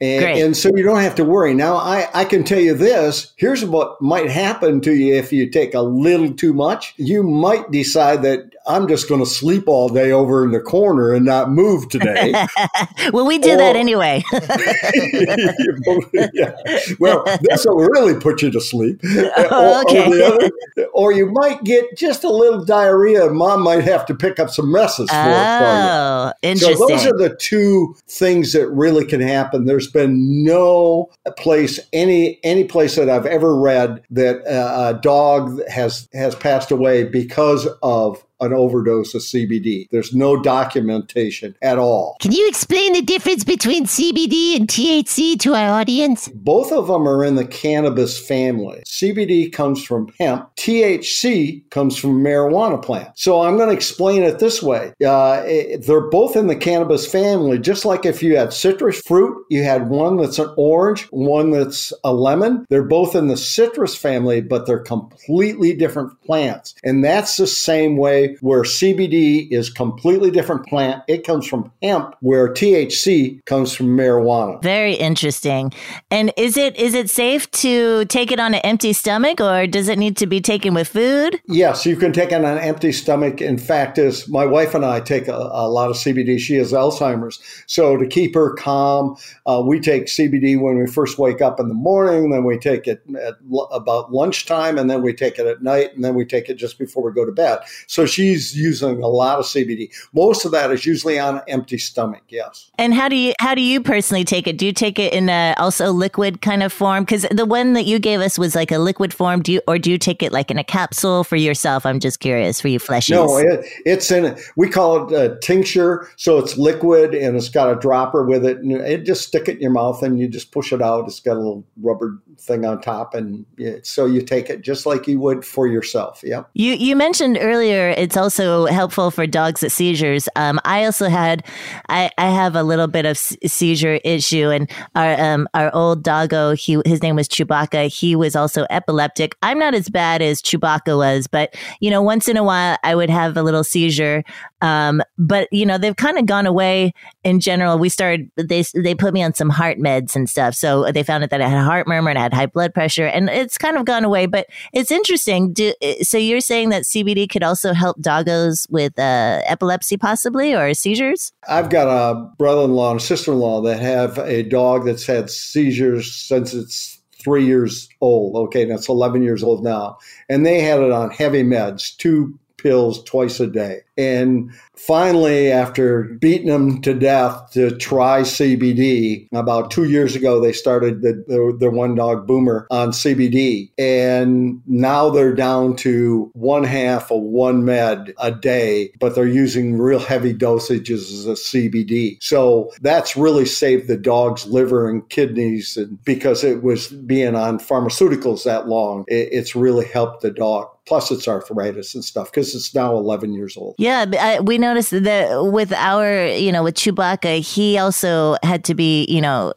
And, 0.00 0.24
and, 0.24 0.56
so 0.56 0.68
you 0.74 0.82
don't 0.82 1.00
have 1.00 1.14
to 1.14 1.24
worry. 1.24 1.54
Now, 1.54 1.76
I, 1.76 2.08
I 2.12 2.26
can 2.26 2.44
tell 2.44 2.60
you 2.60 2.74
this 2.74 3.32
here's 3.36 3.64
what 3.64 4.00
might 4.02 4.28
happen 4.28 4.82
to 4.82 4.94
you 4.94 5.14
if 5.14 5.32
you 5.32 5.48
take 5.48 5.72
a 5.72 5.80
little 5.80 6.34
too 6.34 6.52
much. 6.52 6.92
You 6.98 7.22
might 7.22 7.70
decide 7.70 8.22
that 8.22 8.50
I'm 8.66 8.88
just 8.88 9.08
going 9.08 9.20
to 9.20 9.26
sleep 9.26 9.68
all 9.68 9.88
day 9.88 10.10
over 10.10 10.44
in 10.44 10.50
the 10.50 10.60
corner 10.60 11.12
and 11.12 11.24
not 11.24 11.50
move 11.50 11.88
today. 11.88 12.34
well, 13.12 13.24
we 13.24 13.38
do 13.38 13.52
or, 13.52 13.56
that 13.58 13.76
anyway. 13.76 14.24
yeah. 16.32 16.56
Well, 16.98 17.24
this 17.42 17.64
will 17.64 17.76
really 17.76 18.18
put 18.18 18.42
you 18.42 18.50
to 18.50 18.60
sleep. 18.60 19.00
Oh, 19.04 19.84
okay. 19.86 20.06
Or, 20.06 20.34
other, 20.34 20.50
or, 20.92 21.12
you 21.12 21.26
might 21.26 21.62
get 21.62 21.96
just 21.96 22.24
a 22.24 22.30
little 22.30 22.64
diarrhea. 22.64 23.30
Mom 23.30 23.62
might 23.62 23.84
have 23.84 24.04
to 24.06 24.14
pick 24.14 24.40
up 24.40 24.50
some 24.50 24.72
messes 24.72 25.08
for, 25.10 25.16
oh, 25.16 26.32
for 26.42 26.46
you. 26.46 26.50
Interesting. 26.50 26.76
So 26.76 26.88
those 26.88 27.06
are 27.06 27.16
the 27.16 27.36
two 27.36 27.94
things 28.08 28.52
that 28.52 28.68
really 28.68 29.04
can 29.04 29.20
happen. 29.20 29.66
There's 29.66 29.90
been 29.90 30.44
no 30.44 31.10
place, 31.36 31.78
any 31.92 32.40
any 32.42 32.64
place 32.64 32.96
that 32.96 33.08
I've 33.08 33.26
ever 33.26 33.56
read 33.56 34.02
that 34.10 34.42
a 34.46 34.98
dog 35.00 35.60
has 35.68 36.08
has 36.12 36.34
passed 36.34 36.72
away 36.72 37.04
because 37.04 37.68
of 37.82 38.25
an 38.40 38.52
overdose 38.52 39.14
of 39.14 39.22
CBD. 39.22 39.88
There's 39.90 40.14
no 40.14 40.40
documentation 40.40 41.54
at 41.62 41.78
all. 41.78 42.16
Can 42.20 42.32
you 42.32 42.48
explain 42.48 42.92
the 42.92 43.02
difference 43.02 43.44
between 43.44 43.86
CBD 43.86 44.56
and 44.56 44.68
THC 44.68 45.38
to 45.40 45.54
our 45.54 45.80
audience? 45.80 46.28
Both 46.28 46.72
of 46.72 46.88
them 46.88 47.08
are 47.08 47.24
in 47.24 47.36
the 47.36 47.46
cannabis 47.46 48.18
family. 48.18 48.82
CBD 48.86 49.52
comes 49.52 49.84
from 49.84 50.12
hemp, 50.18 50.50
THC 50.56 51.68
comes 51.70 51.96
from 51.96 52.22
marijuana 52.22 52.82
plant. 52.82 53.10
So 53.14 53.42
I'm 53.42 53.56
going 53.56 53.68
to 53.68 53.74
explain 53.74 54.22
it 54.22 54.38
this 54.38 54.62
way. 54.62 54.92
Uh, 55.04 55.42
it, 55.44 55.86
they're 55.86 56.08
both 56.08 56.36
in 56.36 56.46
the 56.46 56.56
cannabis 56.56 57.10
family, 57.10 57.58
just 57.58 57.84
like 57.84 58.04
if 58.04 58.22
you 58.22 58.36
had 58.36 58.52
citrus 58.52 59.00
fruit, 59.02 59.44
you 59.50 59.62
had 59.62 59.88
one 59.88 60.16
that's 60.16 60.38
an 60.38 60.52
orange, 60.56 61.04
one 61.10 61.50
that's 61.50 61.92
a 62.04 62.12
lemon. 62.12 62.66
They're 62.68 62.82
both 62.82 63.14
in 63.14 63.28
the 63.28 63.36
citrus 63.36 63.96
family, 63.96 64.40
but 64.40 64.66
they're 64.66 64.78
completely 64.78 65.74
different 65.74 66.20
plants. 66.22 66.74
And 66.84 67.04
that's 67.04 67.36
the 67.36 67.46
same 67.46 67.96
way 67.96 68.25
where 68.40 68.62
CBD 68.62 69.48
is 69.50 69.70
completely 69.70 70.30
different 70.30 70.66
plant. 70.66 71.02
It 71.08 71.24
comes 71.24 71.46
from 71.46 71.72
hemp, 71.82 72.14
where 72.20 72.48
THC 72.52 73.44
comes 73.44 73.74
from 73.74 73.96
marijuana. 73.96 74.62
Very 74.62 74.94
interesting. 74.94 75.72
And 76.10 76.32
is 76.36 76.56
it 76.56 76.76
is 76.76 76.94
it 76.94 77.10
safe 77.10 77.50
to 77.52 78.04
take 78.06 78.32
it 78.32 78.40
on 78.40 78.54
an 78.54 78.60
empty 78.60 78.92
stomach, 78.92 79.40
or 79.40 79.66
does 79.66 79.88
it 79.88 79.98
need 79.98 80.16
to 80.18 80.26
be 80.26 80.40
taken 80.40 80.74
with 80.74 80.88
food? 80.88 81.40
Yes, 81.46 81.86
you 81.86 81.96
can 81.96 82.12
take 82.12 82.32
it 82.32 82.36
on 82.36 82.44
an 82.44 82.58
empty 82.58 82.92
stomach. 82.92 83.40
In 83.40 83.58
fact, 83.58 83.98
is 83.98 84.28
my 84.28 84.44
wife 84.44 84.74
and 84.74 84.84
I 84.84 85.00
take 85.00 85.28
a, 85.28 85.34
a, 85.34 85.68
lot 85.68 85.90
of 85.90 85.96
CBD. 85.96 86.38
She 86.38 86.54
has 86.56 86.72
Alzheimer's, 86.72 87.40
so 87.66 87.96
to 87.96 88.06
keep 88.06 88.34
her 88.34 88.54
calm, 88.54 89.16
uh, 89.46 89.62
we 89.64 89.80
take 89.80 90.06
CBD 90.06 90.60
when 90.60 90.78
we 90.78 90.86
first 90.86 91.18
wake 91.18 91.40
up 91.40 91.60
in 91.60 91.68
the 91.68 91.74
morning. 91.74 92.30
Then 92.30 92.44
we 92.44 92.58
take 92.58 92.86
it 92.86 93.02
at 93.20 93.34
l- 93.52 93.68
about 93.72 94.12
lunchtime, 94.12 94.78
and 94.78 94.90
then 94.90 95.02
we 95.02 95.12
take 95.12 95.38
it 95.38 95.46
at 95.46 95.62
night, 95.62 95.94
and 95.94 96.04
then 96.04 96.14
we 96.14 96.24
take 96.24 96.48
it 96.48 96.54
just 96.54 96.78
before 96.78 97.02
we 97.02 97.12
go 97.12 97.24
to 97.24 97.32
bed. 97.32 97.58
So 97.86 98.06
she's 98.16 98.56
using 98.56 99.02
a 99.02 99.08
lot 99.08 99.38
of 99.38 99.44
CBD. 99.44 99.90
Most 100.14 100.44
of 100.44 100.52
that 100.52 100.70
is 100.70 100.86
usually 100.86 101.18
on 101.18 101.36
an 101.36 101.42
empty 101.48 101.76
stomach. 101.76 102.22
Yes. 102.28 102.70
And 102.78 102.94
how 102.94 103.08
do 103.08 103.16
you 103.16 103.34
how 103.38 103.54
do 103.54 103.60
you 103.60 103.80
personally 103.80 104.24
take 104.24 104.46
it? 104.46 104.56
Do 104.56 104.64
you 104.64 104.72
take 104.72 104.98
it 104.98 105.12
in 105.12 105.28
a 105.28 105.54
also 105.58 105.92
liquid 105.92 106.40
kind 106.40 106.62
of 106.62 106.72
form? 106.72 107.04
Because 107.04 107.26
the 107.30 107.44
one 107.44 107.74
that 107.74 107.84
you 107.84 107.98
gave 107.98 108.20
us 108.20 108.38
was 108.38 108.54
like 108.54 108.72
a 108.72 108.78
liquid 108.78 109.12
form. 109.12 109.42
Do 109.42 109.52
you 109.52 109.60
or 109.68 109.78
do 109.78 109.90
you 109.90 109.98
take 109.98 110.22
it 110.22 110.32
like 110.32 110.50
in 110.50 110.58
a 110.58 110.64
capsule 110.64 111.24
for 111.24 111.36
yourself? 111.36 111.84
I'm 111.84 112.00
just 112.00 112.20
curious 112.20 112.60
for 112.60 112.68
you 112.68 112.78
fleshies. 112.78 113.10
No, 113.10 113.36
it, 113.36 113.66
it's 113.84 114.10
in 114.10 114.36
we 114.56 114.70
call 114.70 115.06
it 115.06 115.12
a 115.12 115.38
tincture, 115.40 116.08
so 116.16 116.38
it's 116.38 116.56
liquid 116.56 117.14
and 117.14 117.36
it's 117.36 117.50
got 117.50 117.70
a 117.70 117.78
dropper 117.78 118.24
with 118.24 118.46
it, 118.46 118.58
and 118.58 118.72
it 118.72 119.04
just 119.04 119.28
stick 119.28 119.48
it 119.48 119.56
in 119.56 119.60
your 119.60 119.70
mouth 119.70 120.02
and 120.02 120.18
you 120.18 120.26
just 120.26 120.52
push 120.52 120.72
it 120.72 120.80
out. 120.80 121.04
It's 121.06 121.20
got 121.20 121.36
a 121.36 121.40
little 121.40 121.66
rubber 121.82 122.18
thing 122.38 122.64
on 122.64 122.80
top, 122.80 123.14
and 123.14 123.44
so 123.82 124.06
you 124.06 124.22
take 124.22 124.50
it 124.50 124.62
just 124.62 124.86
like 124.86 125.06
you 125.06 125.20
would 125.20 125.44
for 125.44 125.66
yourself. 125.66 126.20
Yeah. 126.24 126.44
You 126.54 126.72
you 126.72 126.96
mentioned 126.96 127.38
earlier 127.40 127.90
it's 127.90 128.16
also 128.16 128.66
helpful 128.66 129.10
for 129.10 129.26
dogs 129.26 129.62
at 129.62 129.72
seizures. 129.72 130.28
Um, 130.36 130.60
I 130.64 130.84
also 130.84 131.08
had, 131.08 131.44
I, 131.88 132.10
I 132.18 132.30
have 132.30 132.54
a 132.54 132.62
little 132.62 132.86
bit 132.86 133.04
of 133.06 133.16
seizure 133.16 134.00
issue, 134.04 134.50
and 134.50 134.70
our 134.94 135.20
um, 135.20 135.48
our 135.54 135.74
old 135.74 136.02
doggo, 136.02 136.54
he 136.54 136.80
his 136.84 137.02
name 137.02 137.16
was 137.16 137.28
Chewbacca. 137.28 137.88
He 137.88 138.14
was 138.16 138.36
also 138.36 138.66
epileptic. 138.70 139.36
I'm 139.42 139.58
not 139.58 139.74
as 139.74 139.88
bad 139.88 140.22
as 140.22 140.42
Chewbacca 140.42 140.96
was, 140.96 141.26
but 141.26 141.54
you 141.80 141.90
know, 141.90 142.02
once 142.02 142.28
in 142.28 142.36
a 142.36 142.44
while 142.44 142.76
I 142.82 142.94
would 142.94 143.10
have 143.10 143.36
a 143.36 143.42
little 143.42 143.64
seizure. 143.64 144.22
Um, 144.66 145.00
but 145.16 145.48
you 145.52 145.64
know, 145.64 145.78
they've 145.78 145.94
kind 145.94 146.18
of 146.18 146.26
gone 146.26 146.46
away 146.46 146.92
in 147.22 147.38
general. 147.38 147.78
We 147.78 147.88
started 147.88 148.30
they 148.36 148.64
they 148.74 148.94
put 148.94 149.14
me 149.14 149.22
on 149.22 149.32
some 149.34 149.48
heart 149.48 149.78
meds 149.78 150.16
and 150.16 150.28
stuff, 150.28 150.54
so 150.54 150.90
they 150.90 151.04
found 151.04 151.22
out 151.22 151.30
that 151.30 151.40
I 151.40 151.48
had 151.48 151.60
a 151.60 151.64
heart 151.64 151.86
murmur 151.86 152.10
and 152.10 152.18
I 152.18 152.22
had 152.22 152.34
high 152.34 152.46
blood 152.46 152.74
pressure, 152.74 153.06
and 153.06 153.28
it's 153.28 153.58
kind 153.58 153.76
of 153.76 153.84
gone 153.84 154.04
away. 154.04 154.26
But 154.26 154.48
it's 154.72 154.90
interesting. 154.90 155.52
Do, 155.52 155.72
so 156.02 156.18
you're 156.18 156.40
saying 156.40 156.70
that 156.70 156.82
CBD 156.82 157.30
could 157.30 157.44
also 157.44 157.72
help 157.72 157.98
doggos 158.00 158.68
with 158.70 158.98
uh, 158.98 159.42
epilepsy, 159.46 159.96
possibly, 159.96 160.54
or 160.54 160.74
seizures? 160.74 161.32
I've 161.48 161.70
got 161.70 161.86
a 161.88 162.28
brother 162.36 162.62
in 162.62 162.72
law 162.72 162.90
and 162.90 163.00
sister 163.00 163.32
in 163.32 163.38
law 163.38 163.60
that 163.62 163.78
have 163.78 164.18
a 164.18 164.42
dog 164.42 164.84
that's 164.84 165.06
had 165.06 165.30
seizures 165.30 166.12
since 166.12 166.54
it's 166.54 167.00
three 167.22 167.44
years 167.44 167.88
old. 168.00 168.36
Okay, 168.46 168.64
that's 168.64 168.88
11 168.88 169.22
years 169.22 169.42
old 169.42 169.62
now. 169.62 169.98
And 170.28 170.44
they 170.44 170.60
had 170.60 170.80
it 170.80 170.92
on 170.92 171.10
heavy 171.10 171.42
meds, 171.42 171.96
two 171.96 172.38
pills 172.58 173.02
twice 173.04 173.40
a 173.40 173.46
day. 173.46 173.80
And 173.98 174.52
finally, 174.74 175.50
after 175.50 176.04
beating 176.04 176.48
them 176.48 176.82
to 176.82 176.92
death 176.92 177.50
to 177.52 177.74
try 177.76 178.20
CBD, 178.20 179.28
about 179.32 179.70
two 179.70 179.84
years 179.84 180.14
ago, 180.14 180.40
they 180.40 180.52
started 180.52 181.02
the, 181.02 181.24
the, 181.26 181.56
the, 181.58 181.70
one 181.70 181.94
dog 181.94 182.26
boomer 182.26 182.66
on 182.70 182.90
CBD. 182.90 183.70
And 183.78 184.60
now 184.66 185.10
they're 185.10 185.34
down 185.34 185.76
to 185.76 186.30
one 186.34 186.64
half 186.64 187.10
of 187.10 187.22
one 187.22 187.64
med 187.64 188.14
a 188.18 188.30
day, 188.30 188.92
but 188.98 189.14
they're 189.14 189.26
using 189.26 189.78
real 189.78 189.98
heavy 189.98 190.34
dosages 190.34 191.26
of 191.26 191.36
CBD. 191.38 192.18
So 192.22 192.70
that's 192.82 193.16
really 193.16 193.46
saved 193.46 193.88
the 193.88 193.96
dog's 193.96 194.46
liver 194.46 194.88
and 194.88 195.08
kidneys. 195.08 195.76
And 195.76 196.02
because 196.04 196.44
it 196.44 196.62
was 196.62 196.88
being 196.88 197.34
on 197.34 197.58
pharmaceuticals 197.58 198.44
that 198.44 198.68
long, 198.68 199.04
it, 199.08 199.28
it's 199.32 199.56
really 199.56 199.86
helped 199.86 200.22
the 200.22 200.30
dog. 200.30 200.68
Plus, 200.86 201.10
it's 201.10 201.26
arthritis 201.26 201.96
and 201.96 202.04
stuff 202.04 202.30
because 202.30 202.54
it's 202.54 202.72
now 202.72 202.96
11 202.96 203.32
years 203.34 203.56
old. 203.56 203.74
Yeah, 203.76 204.06
I, 204.20 204.38
we 204.38 204.56
noticed 204.56 204.92
that 204.92 205.46
with 205.46 205.72
our, 205.72 206.26
you 206.28 206.52
know, 206.52 206.62
with 206.62 206.76
Chewbacca, 206.76 207.40
he 207.40 207.76
also 207.76 208.36
had 208.44 208.62
to 208.64 208.74
be, 208.74 209.04
you 209.08 209.20
know, 209.20 209.52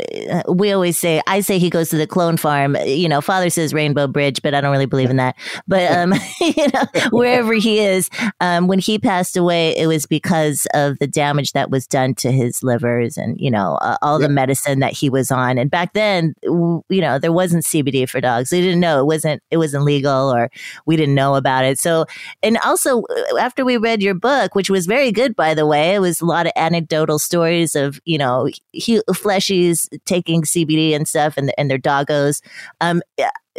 we 0.48 0.72
always 0.72 0.98
say, 0.98 1.22
I 1.28 1.42
say 1.42 1.60
he 1.60 1.70
goes 1.70 1.90
to 1.90 1.98
the 1.98 2.08
clone 2.08 2.38
farm. 2.38 2.76
You 2.84 3.08
know, 3.08 3.22
father 3.22 3.52
says 3.52 3.76
Rainbow 3.76 4.08
Bridge, 4.08 4.42
but 4.42 4.56
I 4.56 4.62
don't 4.62 4.72
really 4.72 4.88
believe 4.88 5.12
in 5.12 5.18
that. 5.18 5.36
But, 5.68 5.92
um, 5.92 6.16
you 6.42 6.68
know, 6.74 7.10
wherever 7.12 7.54
he 7.54 7.78
is, 7.80 8.10
um, 8.40 8.68
when 8.68 8.80
he 8.80 8.98
passed 8.98 9.38
away, 9.38 9.78
it 9.78 9.86
was 9.86 10.08
because 10.08 10.66
of 10.74 10.98
the 10.98 11.08
damage 11.08 11.52
that 11.52 11.70
was 11.70 11.86
done 11.86 12.16
to 12.16 12.32
his 12.32 12.64
livers 12.64 13.18
and, 13.18 13.40
you 13.40 13.52
know, 13.52 13.78
uh, 13.82 13.98
all 14.02 14.18
the 14.18 14.30
medicine 14.30 14.80
that 14.80 14.94
he 14.94 15.12
was 15.12 15.30
on. 15.30 15.60
And 15.60 15.70
back 15.70 15.94
then, 15.94 16.34
you 16.44 16.84
know, 16.90 17.20
there 17.20 17.32
wasn't 17.32 17.66
CBD 17.66 18.10
for 18.10 18.20
dogs. 18.20 18.50
They 18.50 18.62
didn't 18.62 18.80
know 18.80 19.00
it 19.00 19.06
wasn't, 19.06 19.44
it 19.52 19.58
wasn't 19.58 19.84
legal 19.84 20.34
or 20.34 20.50
we 20.88 20.96
didn't 20.96 21.19
know 21.20 21.36
about 21.36 21.66
it. 21.66 21.80
So, 21.80 22.06
and 22.42 22.58
also 22.64 23.04
uh, 23.04 23.38
after 23.40 23.66
we 23.66 23.78
read 23.78 24.02
your 24.02 24.14
book, 24.14 24.56
which 24.56 24.70
was 24.70 24.86
very 24.86 25.12
good, 25.12 25.36
by 25.36 25.54
the 25.54 25.66
way, 25.66 25.96
it 25.96 26.00
was 26.00 26.22
a 26.22 26.26
lot 26.26 26.46
of 26.46 26.54
anecdotal 26.56 27.20
stories 27.20 27.76
of, 27.76 28.00
you 28.06 28.18
know, 28.18 28.50
he, 28.72 29.02
fleshies 29.10 29.88
taking 30.06 30.44
CBD 30.44 30.96
and 30.96 31.08
stuff 31.08 31.38
and, 31.38 31.54
and 31.58 31.70
their 31.70 31.78
doggos. 31.78 32.42
Um, 32.82 33.02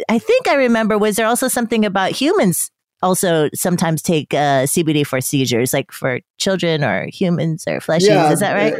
I 0.09 0.19
think 0.19 0.47
I 0.47 0.55
remember, 0.55 0.97
was 0.97 1.15
there 1.15 1.27
also 1.27 1.47
something 1.47 1.85
about 1.85 2.11
humans 2.11 2.71
also 3.03 3.49
sometimes 3.53 4.01
take 4.01 4.33
uh, 4.33 4.65
CBD 4.65 5.05
for 5.05 5.21
seizures, 5.21 5.73
like 5.73 5.91
for 5.91 6.19
children 6.37 6.83
or 6.83 7.07
humans 7.07 7.65
or 7.67 7.79
fleshies? 7.79 8.07
Yeah, 8.07 8.31
Is 8.31 8.39
that 8.39 8.53
right? 8.53 8.75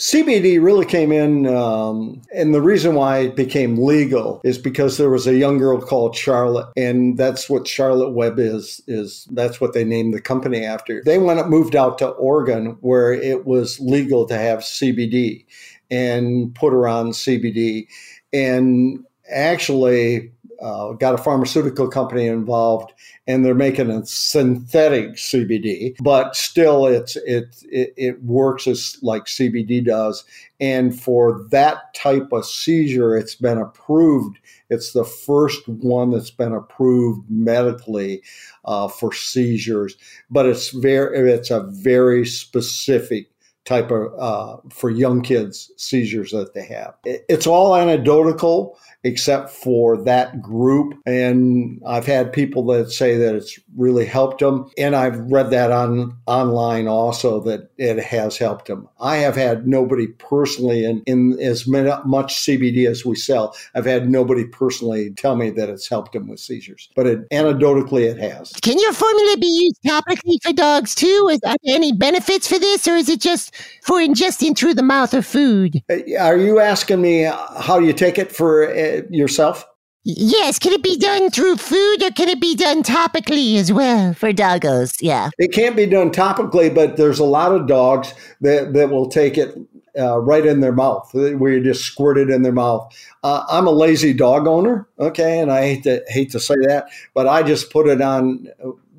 CBD 0.00 0.62
really 0.62 0.86
came 0.86 1.12
in, 1.12 1.46
um, 1.46 2.22
and 2.34 2.54
the 2.54 2.62
reason 2.62 2.94
why 2.94 3.18
it 3.18 3.36
became 3.36 3.76
legal 3.76 4.40
is 4.44 4.56
because 4.56 4.96
there 4.96 5.10
was 5.10 5.26
a 5.26 5.36
young 5.36 5.58
girl 5.58 5.78
called 5.78 6.16
Charlotte, 6.16 6.68
and 6.74 7.18
that's 7.18 7.50
what 7.50 7.68
Charlotte 7.68 8.12
Web 8.12 8.38
is. 8.38 8.80
Is 8.86 9.28
that's 9.32 9.60
what 9.60 9.74
they 9.74 9.84
named 9.84 10.14
the 10.14 10.20
company 10.22 10.64
after. 10.64 11.02
They 11.04 11.18
went 11.18 11.38
up, 11.38 11.48
moved 11.48 11.76
out 11.76 11.98
to 11.98 12.08
Oregon, 12.08 12.78
where 12.80 13.12
it 13.12 13.44
was 13.44 13.78
legal 13.78 14.24
to 14.28 14.38
have 14.38 14.60
CBD, 14.60 15.44
and 15.90 16.54
put 16.54 16.72
her 16.72 16.88
on 16.88 17.10
CBD, 17.10 17.86
and 18.32 19.04
actually 19.30 20.32
uh, 20.60 20.92
got 20.92 21.14
a 21.14 21.18
pharmaceutical 21.18 21.88
company 21.88 22.26
involved, 22.26 22.92
and 23.26 23.44
they're 23.44 23.54
making 23.54 23.90
a 23.90 24.04
synthetic 24.04 25.14
CBD, 25.14 25.96
but 26.02 26.36
still, 26.36 26.86
it's 26.86 27.16
it 27.16 27.56
it, 27.70 27.94
it 27.96 28.22
works 28.22 28.66
as 28.66 28.98
like 29.02 29.24
CBD 29.24 29.84
does. 29.84 30.24
And 30.60 30.98
for 30.98 31.46
that 31.50 31.94
type 31.94 32.32
of 32.32 32.44
seizure, 32.44 33.16
it's 33.16 33.34
been 33.34 33.56
approved. 33.56 34.38
It's 34.68 34.92
the 34.92 35.04
first 35.04 35.66
one 35.66 36.10
that's 36.10 36.30
been 36.30 36.52
approved 36.52 37.30
medically 37.30 38.22
uh, 38.66 38.88
for 38.88 39.12
seizures, 39.12 39.96
but 40.30 40.44
it's 40.46 40.70
very 40.70 41.30
it's 41.32 41.50
a 41.50 41.62
very 41.62 42.26
specific 42.26 43.29
type 43.70 43.92
of 43.92 44.12
uh, 44.18 44.56
for 44.68 44.90
young 44.90 45.22
kids 45.22 45.70
seizures 45.76 46.32
that 46.32 46.54
they 46.54 46.66
have. 46.66 46.94
It's 47.04 47.46
all 47.46 47.76
anecdotal 47.76 48.76
except 49.02 49.50
for 49.50 49.96
that 50.04 50.42
group. 50.42 50.94
And 51.06 51.80
I've 51.86 52.04
had 52.04 52.32
people 52.32 52.66
that 52.66 52.90
say 52.90 53.16
that 53.16 53.34
it's 53.34 53.58
really 53.76 54.04
helped 54.04 54.40
them. 54.40 54.70
And 54.76 54.94
I've 54.94 55.18
read 55.18 55.50
that 55.50 55.70
on 55.70 56.16
online 56.26 56.86
also 56.86 57.40
that 57.40 57.70
it 57.78 57.98
has 57.98 58.36
helped 58.36 58.66
them. 58.66 58.88
I 59.00 59.16
have 59.16 59.36
had 59.36 59.66
nobody 59.66 60.06
personally 60.06 60.84
in, 60.84 61.02
in 61.06 61.38
as 61.40 61.66
much 61.66 62.34
CBD 62.34 62.86
as 62.86 63.06
we 63.06 63.14
sell. 63.14 63.56
I've 63.74 63.86
had 63.86 64.10
nobody 64.10 64.44
personally 64.44 65.12
tell 65.12 65.36
me 65.36 65.50
that 65.50 65.70
it's 65.70 65.88
helped 65.88 66.12
them 66.12 66.28
with 66.28 66.40
seizures, 66.40 66.90
but 66.94 67.06
it, 67.06 67.28
anecdotally 67.30 68.02
it 68.02 68.18
has. 68.18 68.52
Can 68.62 68.78
your 68.78 68.92
formula 68.92 69.36
be 69.38 69.46
used 69.46 69.80
topically 69.86 70.42
for 70.42 70.52
dogs 70.52 70.94
too? 70.94 71.28
Is 71.30 71.40
there 71.40 71.54
any 71.66 71.92
benefits 71.92 72.46
for 72.46 72.58
this, 72.58 72.86
or 72.86 72.96
is 72.96 73.08
it 73.08 73.20
just 73.20 73.54
for 73.82 73.98
ingesting 73.98 74.56
through 74.56 74.74
the 74.74 74.82
mouth 74.82 75.14
of 75.14 75.26
food? 75.26 75.82
Are 76.18 76.36
you 76.36 76.60
asking 76.60 77.00
me 77.00 77.30
how 77.58 77.78
you 77.78 77.92
take 77.92 78.18
it 78.18 78.32
for 78.32 78.68
uh, 78.68 79.02
yourself? 79.10 79.64
Yes, 80.02 80.58
can 80.58 80.72
it 80.72 80.82
be 80.82 80.96
done 80.96 81.30
through 81.30 81.56
food 81.56 82.02
or 82.02 82.10
can 82.10 82.30
it 82.30 82.40
be 82.40 82.54
done 82.54 82.82
topically 82.82 83.56
as 83.56 83.70
well? 83.70 84.14
For 84.14 84.32
doggos, 84.32 84.96
yeah. 85.02 85.28
It 85.38 85.52
can't 85.52 85.76
be 85.76 85.84
done 85.84 86.10
topically, 86.10 86.74
but 86.74 86.96
there's 86.96 87.18
a 87.18 87.24
lot 87.24 87.54
of 87.54 87.66
dogs 87.66 88.14
that, 88.40 88.72
that 88.72 88.88
will 88.88 89.10
take 89.10 89.36
it 89.36 89.54
uh, 89.98 90.18
right 90.20 90.46
in 90.46 90.60
their 90.60 90.72
mouth, 90.72 91.10
where 91.12 91.52
you 91.52 91.62
just 91.62 91.84
squirt 91.84 92.16
it 92.16 92.30
in 92.30 92.42
their 92.42 92.52
mouth. 92.52 92.94
Uh, 93.22 93.44
I'm 93.50 93.66
a 93.66 93.72
lazy 93.72 94.14
dog 94.14 94.46
owner, 94.46 94.88
okay, 94.98 95.40
and 95.40 95.52
I 95.52 95.62
hate 95.62 95.82
to 95.82 96.02
hate 96.08 96.30
to 96.30 96.40
say 96.40 96.54
that, 96.68 96.88
but 97.12 97.26
I 97.26 97.42
just 97.42 97.70
put 97.70 97.88
it 97.88 98.00
on. 98.00 98.48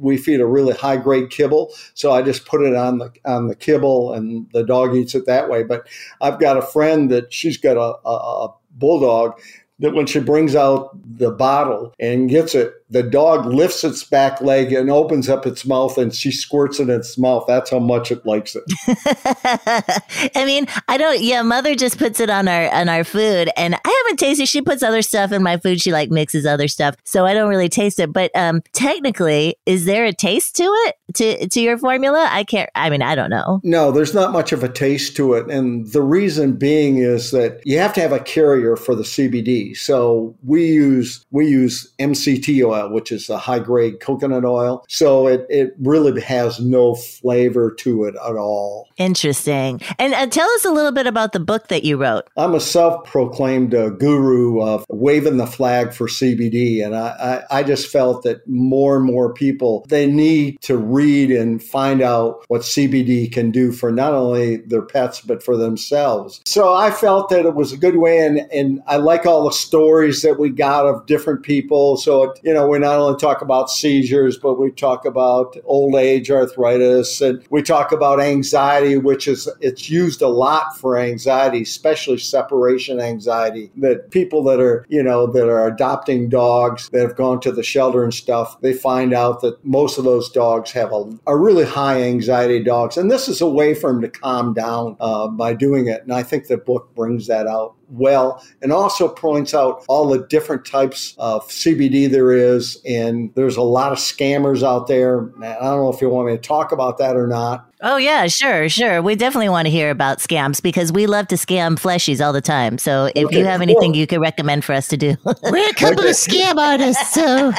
We 0.01 0.17
feed 0.17 0.41
a 0.41 0.45
really 0.45 0.73
high 0.73 0.97
grade 0.97 1.29
kibble, 1.29 1.73
so 1.93 2.11
I 2.11 2.21
just 2.21 2.45
put 2.45 2.61
it 2.61 2.75
on 2.75 2.97
the 2.97 3.11
on 3.25 3.47
the 3.47 3.55
kibble, 3.55 4.13
and 4.13 4.47
the 4.51 4.63
dog 4.63 4.95
eats 4.95 5.15
it 5.15 5.25
that 5.27 5.49
way. 5.49 5.63
But 5.63 5.87
I've 6.19 6.39
got 6.39 6.57
a 6.57 6.61
friend 6.61 7.09
that 7.11 7.31
she's 7.31 7.57
got 7.57 7.77
a, 7.77 8.07
a, 8.07 8.45
a 8.45 8.53
bulldog 8.71 9.39
that 9.81 9.93
when 9.93 10.05
she 10.05 10.19
brings 10.19 10.55
out 10.55 10.91
the 11.17 11.31
bottle 11.31 11.93
and 11.99 12.29
gets 12.29 12.55
it, 12.55 12.73
the 12.91 13.03
dog 13.03 13.45
lifts 13.45 13.83
its 13.83 14.03
back 14.03 14.41
leg 14.41 14.73
and 14.73 14.89
opens 14.89 15.29
up 15.29 15.45
its 15.45 15.65
mouth 15.65 15.97
and 15.97 16.13
she 16.13 16.29
squirts 16.31 16.79
it 16.79 16.83
in 16.83 16.89
its 16.89 17.17
mouth. 17.17 17.45
That's 17.47 17.71
how 17.71 17.79
much 17.79 18.11
it 18.11 18.25
likes 18.25 18.55
it. 18.55 18.63
I 20.35 20.45
mean, 20.45 20.67
I 20.87 20.97
don't. 20.97 21.21
Yeah, 21.21 21.41
mother 21.41 21.73
just 21.73 21.97
puts 21.97 22.19
it 22.19 22.29
on 22.29 22.47
our 22.47 22.69
on 22.71 22.89
our 22.89 23.03
food, 23.03 23.49
and 23.55 23.75
I 23.75 24.03
haven't 24.03 24.17
tasted. 24.17 24.47
She 24.47 24.61
puts 24.61 24.83
other 24.83 25.01
stuff 25.01 25.31
in 25.31 25.41
my 25.41 25.57
food. 25.57 25.81
She 25.81 25.91
like 25.91 26.11
mixes 26.11 26.45
other 26.45 26.67
stuff, 26.67 26.95
so 27.05 27.25
I 27.25 27.33
don't 27.33 27.49
really 27.49 27.69
taste 27.69 27.99
it. 27.99 28.11
But 28.11 28.31
um, 28.35 28.61
technically, 28.73 29.55
is 29.65 29.85
there 29.85 30.05
a 30.05 30.13
taste 30.13 30.55
to 30.57 30.63
it 30.63 30.95
to 31.15 31.47
to 31.47 31.61
your 31.61 31.77
formula? 31.77 32.27
I 32.29 32.43
can't. 32.43 32.69
I 32.75 32.89
mean, 32.89 33.01
I 33.01 33.15
don't 33.15 33.29
know. 33.29 33.61
No, 33.63 33.91
there's 33.91 34.13
not 34.13 34.33
much 34.33 34.51
of 34.51 34.63
a 34.63 34.69
taste 34.69 35.15
to 35.15 35.33
it, 35.33 35.49
and 35.49 35.87
the 35.91 36.01
reason 36.01 36.53
being 36.53 36.97
is 36.97 37.31
that 37.31 37.61
you 37.65 37.77
have 37.79 37.93
to 37.93 38.01
have 38.01 38.11
a 38.11 38.19
carrier 38.19 38.75
for 38.75 38.95
the 38.95 39.03
CBD. 39.03 39.70
So 39.73 40.35
we 40.43 40.65
use 40.65 41.25
we 41.31 41.47
use 41.47 41.91
MCT 41.99 42.65
oil, 42.65 42.91
which 42.91 43.11
is 43.11 43.29
a 43.29 43.37
high 43.37 43.59
grade 43.59 43.99
coconut 43.99 44.45
oil. 44.45 44.85
So 44.87 45.27
it 45.27 45.45
it 45.49 45.73
really 45.79 46.19
has 46.21 46.59
no 46.59 46.95
flavor 46.95 47.71
to 47.79 48.05
it 48.05 48.15
at 48.15 48.35
all. 48.35 48.87
Interesting. 48.97 49.81
And 49.97 50.13
uh, 50.13 50.27
tell 50.27 50.49
us 50.49 50.65
a 50.65 50.71
little 50.71 50.91
bit 50.91 51.07
about 51.07 51.33
the 51.33 51.39
book 51.39 51.67
that 51.69 51.83
you 51.83 51.97
wrote. 51.97 52.27
I'm 52.37 52.53
a 52.53 52.59
self 52.59 53.05
proclaimed 53.05 53.73
uh, 53.73 53.89
guru 53.89 54.61
of 54.61 54.85
waving 54.89 55.37
the 55.37 55.47
flag 55.47 55.93
for 55.93 56.07
CBD. 56.07 56.85
And 56.85 56.95
I, 56.95 57.43
I, 57.49 57.59
I, 57.59 57.63
just 57.63 57.87
felt 57.87 58.23
that 58.23 58.47
more 58.47 58.97
and 58.97 59.05
more 59.05 59.33
people, 59.33 59.85
they 59.89 60.07
need 60.07 60.59
to 60.61 60.77
read 60.77 61.31
and 61.31 61.61
find 61.61 62.01
out 62.01 62.43
what 62.47 62.61
CBD 62.61 63.31
can 63.31 63.51
do 63.51 63.71
for 63.71 63.91
not 63.91 64.13
only 64.13 64.57
their 64.57 64.81
pets, 64.81 65.21
but 65.21 65.43
for 65.43 65.57
themselves. 65.57 66.41
So 66.45 66.73
I 66.73 66.91
felt 66.91 67.29
that 67.29 67.45
it 67.45 67.55
was 67.55 67.71
a 67.71 67.77
good 67.77 67.97
way. 67.97 68.19
And, 68.19 68.39
and 68.51 68.81
I 68.87 68.97
like 68.97 69.25
all 69.25 69.43
the 69.43 69.50
stories 69.53 70.21
that 70.21 70.39
we 70.39 70.49
got 70.49 70.85
of 70.85 71.05
different 71.05 71.43
people. 71.43 71.97
So, 71.97 72.23
it, 72.23 72.39
you 72.43 72.53
know, 72.53 72.67
we 72.67 72.79
not 72.79 72.97
only 72.99 73.19
talk 73.19 73.41
about 73.41 73.69
seizures, 73.69 74.37
but 74.37 74.55
we 74.55 74.71
talk 74.71 75.05
about 75.05 75.55
old 75.65 75.95
age 75.95 76.29
arthritis 76.31 77.21
and 77.21 77.43
we 77.49 77.61
talk 77.61 77.91
about 77.91 78.19
anxiety, 78.19 78.97
which 78.97 79.27
is, 79.27 79.49
it's 79.59 79.89
used 79.89 80.21
a 80.21 80.27
lot 80.27 80.77
for 80.77 80.97
anxiety, 80.97 81.61
especially 81.61 82.17
separation 82.17 82.99
anxiety. 82.99 83.71
That 83.77 84.11
people 84.11 84.43
that 84.43 84.59
are, 84.59 84.85
you 84.89 85.03
know, 85.03 85.27
that 85.27 85.47
are 85.47 85.67
adopting 85.67 86.29
dogs 86.29 86.89
that 86.89 87.01
have 87.01 87.15
gone 87.15 87.39
to 87.41 87.51
the 87.51 87.63
shelter 87.63 88.03
and 88.03 88.13
stuff, 88.13 88.59
they 88.61 88.73
find 88.73 89.13
out 89.13 89.41
that 89.41 89.63
most 89.65 89.97
of 89.97 90.03
those 90.03 90.29
dogs 90.29 90.71
have 90.71 90.91
a, 90.91 91.09
a 91.27 91.37
really 91.37 91.65
high 91.65 92.01
anxiety 92.01 92.63
dogs. 92.63 92.97
And 92.97 93.09
this 93.09 93.27
is 93.27 93.41
a 93.41 93.49
way 93.49 93.73
for 93.73 93.91
them 93.91 94.01
to 94.01 94.09
calm 94.09 94.53
down 94.53 94.95
uh, 94.99 95.27
by 95.27 95.53
doing 95.53 95.87
it. 95.87 96.03
And 96.03 96.13
I 96.13 96.23
think 96.23 96.47
the 96.47 96.57
book 96.57 96.93
brings 96.95 97.27
that 97.27 97.47
out 97.47 97.75
well 97.91 98.43
and 98.61 98.71
also 98.71 99.07
points 99.07 99.53
out 99.53 99.83
all 99.87 100.07
the 100.07 100.25
different 100.27 100.65
types 100.65 101.13
of 101.17 101.47
CBD 101.47 102.09
there 102.09 102.31
is. 102.31 102.81
And 102.85 103.33
there's 103.35 103.57
a 103.57 103.61
lot 103.61 103.91
of 103.91 103.97
scammers 103.97 104.63
out 104.63 104.87
there. 104.87 105.31
I 105.41 105.53
don't 105.53 105.81
know 105.81 105.91
if 105.93 106.01
you 106.01 106.09
want 106.09 106.27
me 106.27 106.33
to 106.33 106.41
talk 106.41 106.71
about 106.71 106.97
that 106.97 107.15
or 107.15 107.27
not. 107.27 107.70
Oh, 107.83 107.97
yeah, 107.97 108.27
sure, 108.27 108.69
sure. 108.69 109.01
We 109.01 109.15
definitely 109.15 109.49
want 109.49 109.65
to 109.65 109.71
hear 109.71 109.89
about 109.89 110.19
scams 110.19 110.61
because 110.61 110.91
we 110.91 111.07
love 111.07 111.27
to 111.29 111.35
scam 111.35 111.79
fleshies 111.79 112.23
all 112.23 112.31
the 112.31 112.41
time. 112.41 112.77
So 112.77 113.09
if 113.15 113.25
okay, 113.25 113.39
you 113.39 113.45
have 113.45 113.59
anything 113.59 113.93
cool. 113.93 113.99
you 113.99 114.05
could 114.05 114.21
recommend 114.21 114.63
for 114.63 114.73
us 114.73 114.87
to 114.89 114.97
do, 114.97 115.17
we're 115.25 115.69
a 115.69 115.73
couple 115.73 116.05
of 116.05 116.11
scam 116.11 116.57
artists. 116.57 117.11
So 117.13 117.51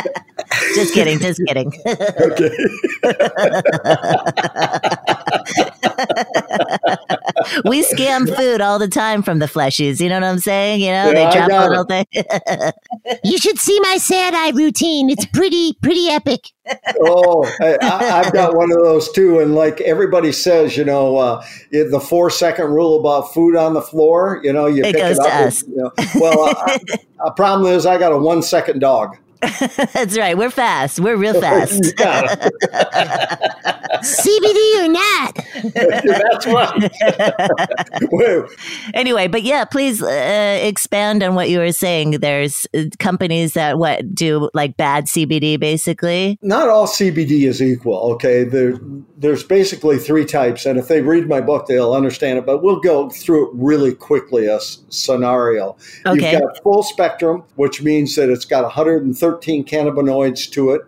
just 0.75 0.95
kidding, 0.95 1.19
just 1.19 1.41
kidding. 1.47 1.73
okay. 1.87 2.51
we 7.65 7.83
scam 7.85 8.35
food 8.35 8.61
all 8.61 8.79
the 8.79 8.89
time 8.89 9.23
from 9.23 9.41
the 9.41 9.47
fleshies. 9.47 10.01
You 10.01 10.09
know 10.09 10.21
what 10.21 10.25
I'm 10.25 10.39
saying? 10.39 10.81
You 10.81 10.93
know, 10.93 11.11
yeah, 11.11 11.31
they 11.31 11.37
drop 11.37 11.51
a 11.51 11.69
little 11.69 11.85
thing. 11.85 12.07
you 13.25 13.39
should 13.39 13.59
see 13.59 13.81
my 13.81 13.97
sad 13.97 14.35
eye 14.35 14.51
routine. 14.51 15.11
It's 15.11 15.27
pretty, 15.27 15.75
pretty 15.83 16.09
epic. 16.09 16.41
Oh, 17.01 17.51
I, 17.61 18.23
have 18.23 18.33
got 18.33 18.55
one 18.55 18.71
of 18.73 18.79
those 18.79 19.11
too. 19.13 19.41
And 19.41 19.55
like 19.55 19.81
everybody 19.81 20.33
says, 20.33 20.77
you 20.77 20.85
know, 20.85 21.17
uh, 21.17 21.45
the 21.71 22.01
four 22.01 22.31
second 22.31 22.67
rule 22.67 23.01
about 23.01 23.33
food 23.33 23.57
on 23.57 23.75
the 23.75 23.83
floor, 23.83 24.41
you 24.43 24.53
know, 24.53 24.67
you 24.67 24.85
it 24.85 24.95
pick 24.95 25.03
it 25.03 25.19
up. 25.19 25.27
And, 25.27 25.63
you 25.69 25.77
know, 25.77 25.93
well, 26.17 26.55
uh, 26.57 26.79
a 27.25 27.31
problem 27.33 27.73
is 27.73 27.87
I 27.87 27.99
got 27.99 28.13
a 28.13 28.19
one 28.19 28.43
second 28.43 28.81
dog. 28.81 29.17
That's 29.93 30.17
right. 30.17 30.39
We're 30.39 30.51
fast. 30.51 31.01
We're 31.01 31.17
real 31.17 31.35
fast. 31.41 31.83
CBD 34.03 34.85
or 34.85 34.89
not. 34.89 35.37
That's 35.75 36.47
right. 36.47 36.91
anyway, 38.95 39.27
but 39.27 39.43
yeah, 39.43 39.65
please 39.65 40.01
uh, 40.01 40.59
expand 40.63 41.25
on 41.25 41.35
what 41.35 41.51
you 41.51 41.59
were 41.59 41.73
saying. 41.73 42.13
There's 42.13 42.67
uh, 42.73 42.85
companies 43.01 43.55
that 43.55 43.79
what 43.79 44.15
do 44.15 44.49
like 44.55 44.77
bad 44.77 45.07
CBD, 45.07 45.59
basically. 45.59 46.39
Not 46.43 46.69
all 46.69 46.87
CBD 46.87 47.49
is 47.49 47.61
equal. 47.61 47.99
Okay, 48.13 48.45
there, 48.45 48.79
there's 49.17 49.43
basically 49.43 49.99
three 49.99 50.25
types, 50.25 50.67
and 50.67 50.79
if 50.79 50.87
they 50.87 51.01
read 51.01 51.29
my 51.29 51.41
book, 51.41 51.67
they'll 51.67 51.95
understand 51.95 52.39
it. 52.39 52.47
But 52.47 52.63
we'll 52.63 52.81
go 52.81 53.11
through 53.11 53.49
it 53.49 53.55
really 53.55 53.95
quickly. 53.95 54.47
A 54.47 54.61
scenario. 54.89 55.77
Okay. 56.07 56.33
You've 56.33 56.43
got 56.43 56.63
full 56.63 56.83
spectrum, 56.85 57.43
which 57.57 57.83
means 57.83 58.15
that 58.17 58.29
it's 58.29 58.45
got 58.45 58.63
130 58.63 59.32
13 59.33 59.65
cannabinoids 59.65 60.51
to 60.53 60.71
it. 60.71 60.83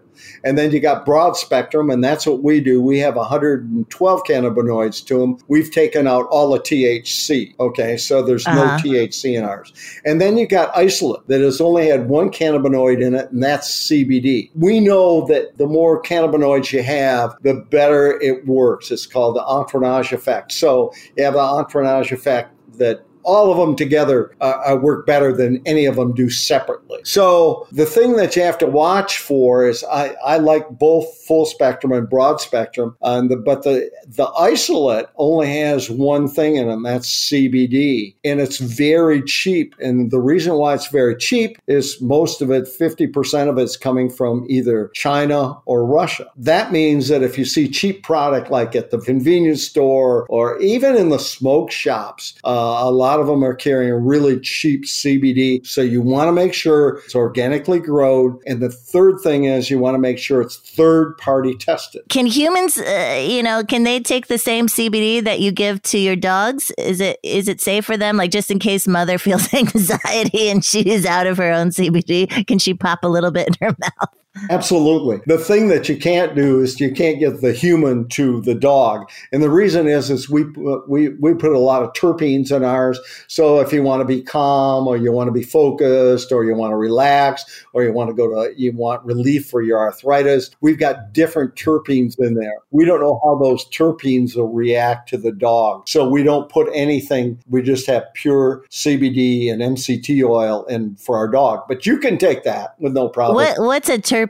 And 0.44 0.56
then 0.56 0.70
you 0.70 0.78
got 0.80 1.04
broad 1.04 1.36
spectrum, 1.36 1.90
and 1.90 2.02
that's 2.04 2.26
what 2.26 2.42
we 2.42 2.60
do. 2.60 2.80
We 2.80 2.98
have 3.00 3.16
112 3.16 4.22
cannabinoids 4.24 5.04
to 5.06 5.18
them. 5.18 5.38
We've 5.48 5.70
taken 5.70 6.06
out 6.06 6.26
all 6.30 6.50
the 6.50 6.60
THC. 6.60 7.54
Okay, 7.58 7.96
so 7.96 8.22
there's 8.22 8.46
Uh-huh. 8.46 8.76
no 8.76 8.82
THC 8.82 9.34
in 9.34 9.42
ours. 9.44 9.72
And 10.04 10.20
then 10.20 10.36
you 10.36 10.46
got 10.46 10.70
isolate 10.76 11.26
that 11.28 11.40
has 11.40 11.60
only 11.60 11.88
had 11.88 12.08
one 12.08 12.30
cannabinoid 12.30 13.02
in 13.02 13.14
it, 13.14 13.30
and 13.32 13.42
that's 13.42 13.68
CBD. 13.68 14.50
We 14.54 14.80
know 14.80 15.26
that 15.26 15.58
the 15.58 15.66
more 15.66 16.00
cannabinoids 16.00 16.72
you 16.72 16.82
have, 16.82 17.34
the 17.42 17.54
better 17.54 18.18
it 18.20 18.46
works. 18.46 18.90
It's 18.90 19.06
called 19.06 19.36
the 19.36 19.44
entourage 19.44 20.12
effect. 20.12 20.52
So 20.52 20.92
you 21.16 21.24
have 21.24 21.34
the 21.34 21.40
entourage 21.40 22.12
effect 22.12 22.50
that 22.78 23.04
all 23.24 23.50
of 23.50 23.58
them 23.58 23.76
together 23.76 24.34
uh, 24.40 24.60
uh, 24.66 24.76
work 24.76 25.06
better 25.06 25.32
than 25.32 25.60
any 25.66 25.86
of 25.86 25.96
them 25.96 26.14
do 26.14 26.30
separately. 26.30 27.00
So 27.04 27.66
the 27.72 27.86
thing 27.86 28.16
that 28.16 28.36
you 28.36 28.42
have 28.42 28.58
to 28.58 28.66
watch 28.66 29.18
for 29.18 29.66
is 29.66 29.84
I, 29.84 30.14
I 30.24 30.38
like 30.38 30.68
both 30.70 31.06
full 31.26 31.46
spectrum 31.46 31.92
and 31.92 32.08
broad 32.08 32.40
spectrum, 32.40 32.96
the, 33.02 33.36
but 33.36 33.62
the 33.62 33.90
the 34.06 34.26
isolate 34.38 35.06
only 35.16 35.48
has 35.58 35.90
one 35.90 36.28
thing 36.28 36.56
in 36.56 36.68
it, 36.68 36.72
and 36.72 36.84
that's 36.84 37.30
CBD, 37.30 38.14
and 38.24 38.40
it's 38.40 38.58
very 38.58 39.22
cheap. 39.22 39.74
And 39.80 40.10
the 40.10 40.20
reason 40.20 40.54
why 40.54 40.74
it's 40.74 40.88
very 40.88 41.16
cheap 41.16 41.58
is 41.66 42.00
most 42.00 42.42
of 42.42 42.50
it, 42.50 42.68
fifty 42.68 43.06
percent 43.06 43.48
of 43.48 43.58
it's 43.58 43.76
coming 43.76 44.10
from 44.10 44.46
either 44.48 44.90
China 44.94 45.58
or 45.66 45.86
Russia. 45.86 46.30
That 46.36 46.72
means 46.72 47.08
that 47.08 47.22
if 47.22 47.38
you 47.38 47.44
see 47.44 47.68
cheap 47.68 48.02
product 48.02 48.50
like 48.50 48.76
at 48.76 48.90
the 48.90 48.98
convenience 48.98 49.66
store 49.66 50.26
or 50.28 50.58
even 50.60 50.96
in 50.96 51.08
the 51.08 51.18
smoke 51.18 51.70
shops, 51.70 52.34
uh, 52.44 52.76
a 52.80 52.90
lot 52.90 53.13
of 53.20 53.26
them 53.26 53.44
are 53.44 53.54
carrying 53.54 53.94
really 54.04 54.40
cheap 54.40 54.84
CBD. 54.84 55.66
So 55.66 55.80
you 55.80 56.02
want 56.02 56.28
to 56.28 56.32
make 56.32 56.54
sure 56.54 57.00
it's 57.04 57.14
organically 57.14 57.80
grown. 57.80 58.40
And 58.46 58.60
the 58.60 58.70
third 58.70 59.20
thing 59.20 59.44
is 59.44 59.70
you 59.70 59.78
want 59.78 59.94
to 59.94 59.98
make 59.98 60.18
sure 60.18 60.40
it's 60.40 60.56
third 60.56 61.16
party 61.18 61.54
tested. 61.54 62.02
Can 62.08 62.26
humans, 62.26 62.78
uh, 62.78 63.24
you 63.26 63.42
know, 63.42 63.64
can 63.64 63.84
they 63.84 64.00
take 64.00 64.26
the 64.26 64.38
same 64.38 64.66
CBD 64.66 65.22
that 65.24 65.40
you 65.40 65.52
give 65.52 65.82
to 65.82 65.98
your 65.98 66.16
dogs? 66.16 66.70
Is 66.78 67.00
it 67.00 67.18
is 67.22 67.48
it 67.48 67.60
safe 67.60 67.84
for 67.84 67.96
them? 67.96 68.16
Like 68.16 68.30
just 68.30 68.50
in 68.50 68.58
case 68.58 68.86
mother 68.86 69.18
feels 69.24 69.52
anxiety 69.54 70.48
and 70.48 70.64
she's 70.64 71.06
out 71.06 71.26
of 71.26 71.38
her 71.38 71.52
own 71.52 71.68
CBD, 71.68 72.46
can 72.46 72.58
she 72.58 72.74
pop 72.74 73.04
a 73.04 73.08
little 73.08 73.30
bit 73.30 73.48
in 73.48 73.54
her 73.60 73.76
mouth? 73.80 74.23
Absolutely. 74.50 75.20
The 75.26 75.38
thing 75.38 75.68
that 75.68 75.88
you 75.88 75.96
can't 75.96 76.34
do 76.34 76.60
is 76.60 76.80
you 76.80 76.92
can't 76.92 77.20
get 77.20 77.40
the 77.40 77.52
human 77.52 78.08
to 78.08 78.40
the 78.42 78.54
dog, 78.54 79.08
and 79.30 79.42
the 79.42 79.50
reason 79.50 79.86
is 79.86 80.10
is 80.10 80.28
we 80.28 80.44
we 80.88 81.10
we 81.10 81.34
put 81.34 81.52
a 81.52 81.58
lot 81.58 81.84
of 81.84 81.92
terpenes 81.92 82.54
in 82.54 82.64
ours. 82.64 82.98
So 83.28 83.60
if 83.60 83.72
you 83.72 83.82
want 83.82 84.00
to 84.00 84.04
be 84.04 84.22
calm, 84.22 84.88
or 84.88 84.96
you 84.96 85.12
want 85.12 85.28
to 85.28 85.32
be 85.32 85.44
focused, 85.44 86.32
or 86.32 86.44
you 86.44 86.54
want 86.54 86.72
to 86.72 86.76
relax, 86.76 87.64
or 87.72 87.84
you 87.84 87.92
want 87.92 88.10
to 88.10 88.14
go 88.14 88.28
to 88.28 88.60
you 88.60 88.72
want 88.72 89.04
relief 89.04 89.48
for 89.48 89.62
your 89.62 89.78
arthritis, 89.78 90.50
we've 90.60 90.80
got 90.80 91.12
different 91.12 91.54
terpenes 91.54 92.18
in 92.18 92.34
there. 92.34 92.58
We 92.72 92.84
don't 92.84 93.00
know 93.00 93.20
how 93.22 93.38
those 93.38 93.64
terpenes 93.66 94.34
will 94.34 94.52
react 94.52 95.08
to 95.10 95.16
the 95.16 95.32
dog, 95.32 95.88
so 95.88 96.08
we 96.08 96.24
don't 96.24 96.50
put 96.50 96.68
anything. 96.74 97.40
We 97.48 97.62
just 97.62 97.86
have 97.86 98.02
pure 98.14 98.64
CBD 98.70 99.52
and 99.52 99.62
MCT 99.62 100.28
oil 100.28 100.64
in 100.64 100.96
for 100.96 101.16
our 101.16 101.28
dog. 101.28 101.62
But 101.68 101.86
you 101.86 101.98
can 101.98 102.18
take 102.18 102.42
that 102.42 102.74
with 102.80 102.94
no 102.94 103.08
problem. 103.08 103.36
What 103.36 103.58
what's 103.60 103.88
a 103.88 103.98
terpene? 103.98 104.23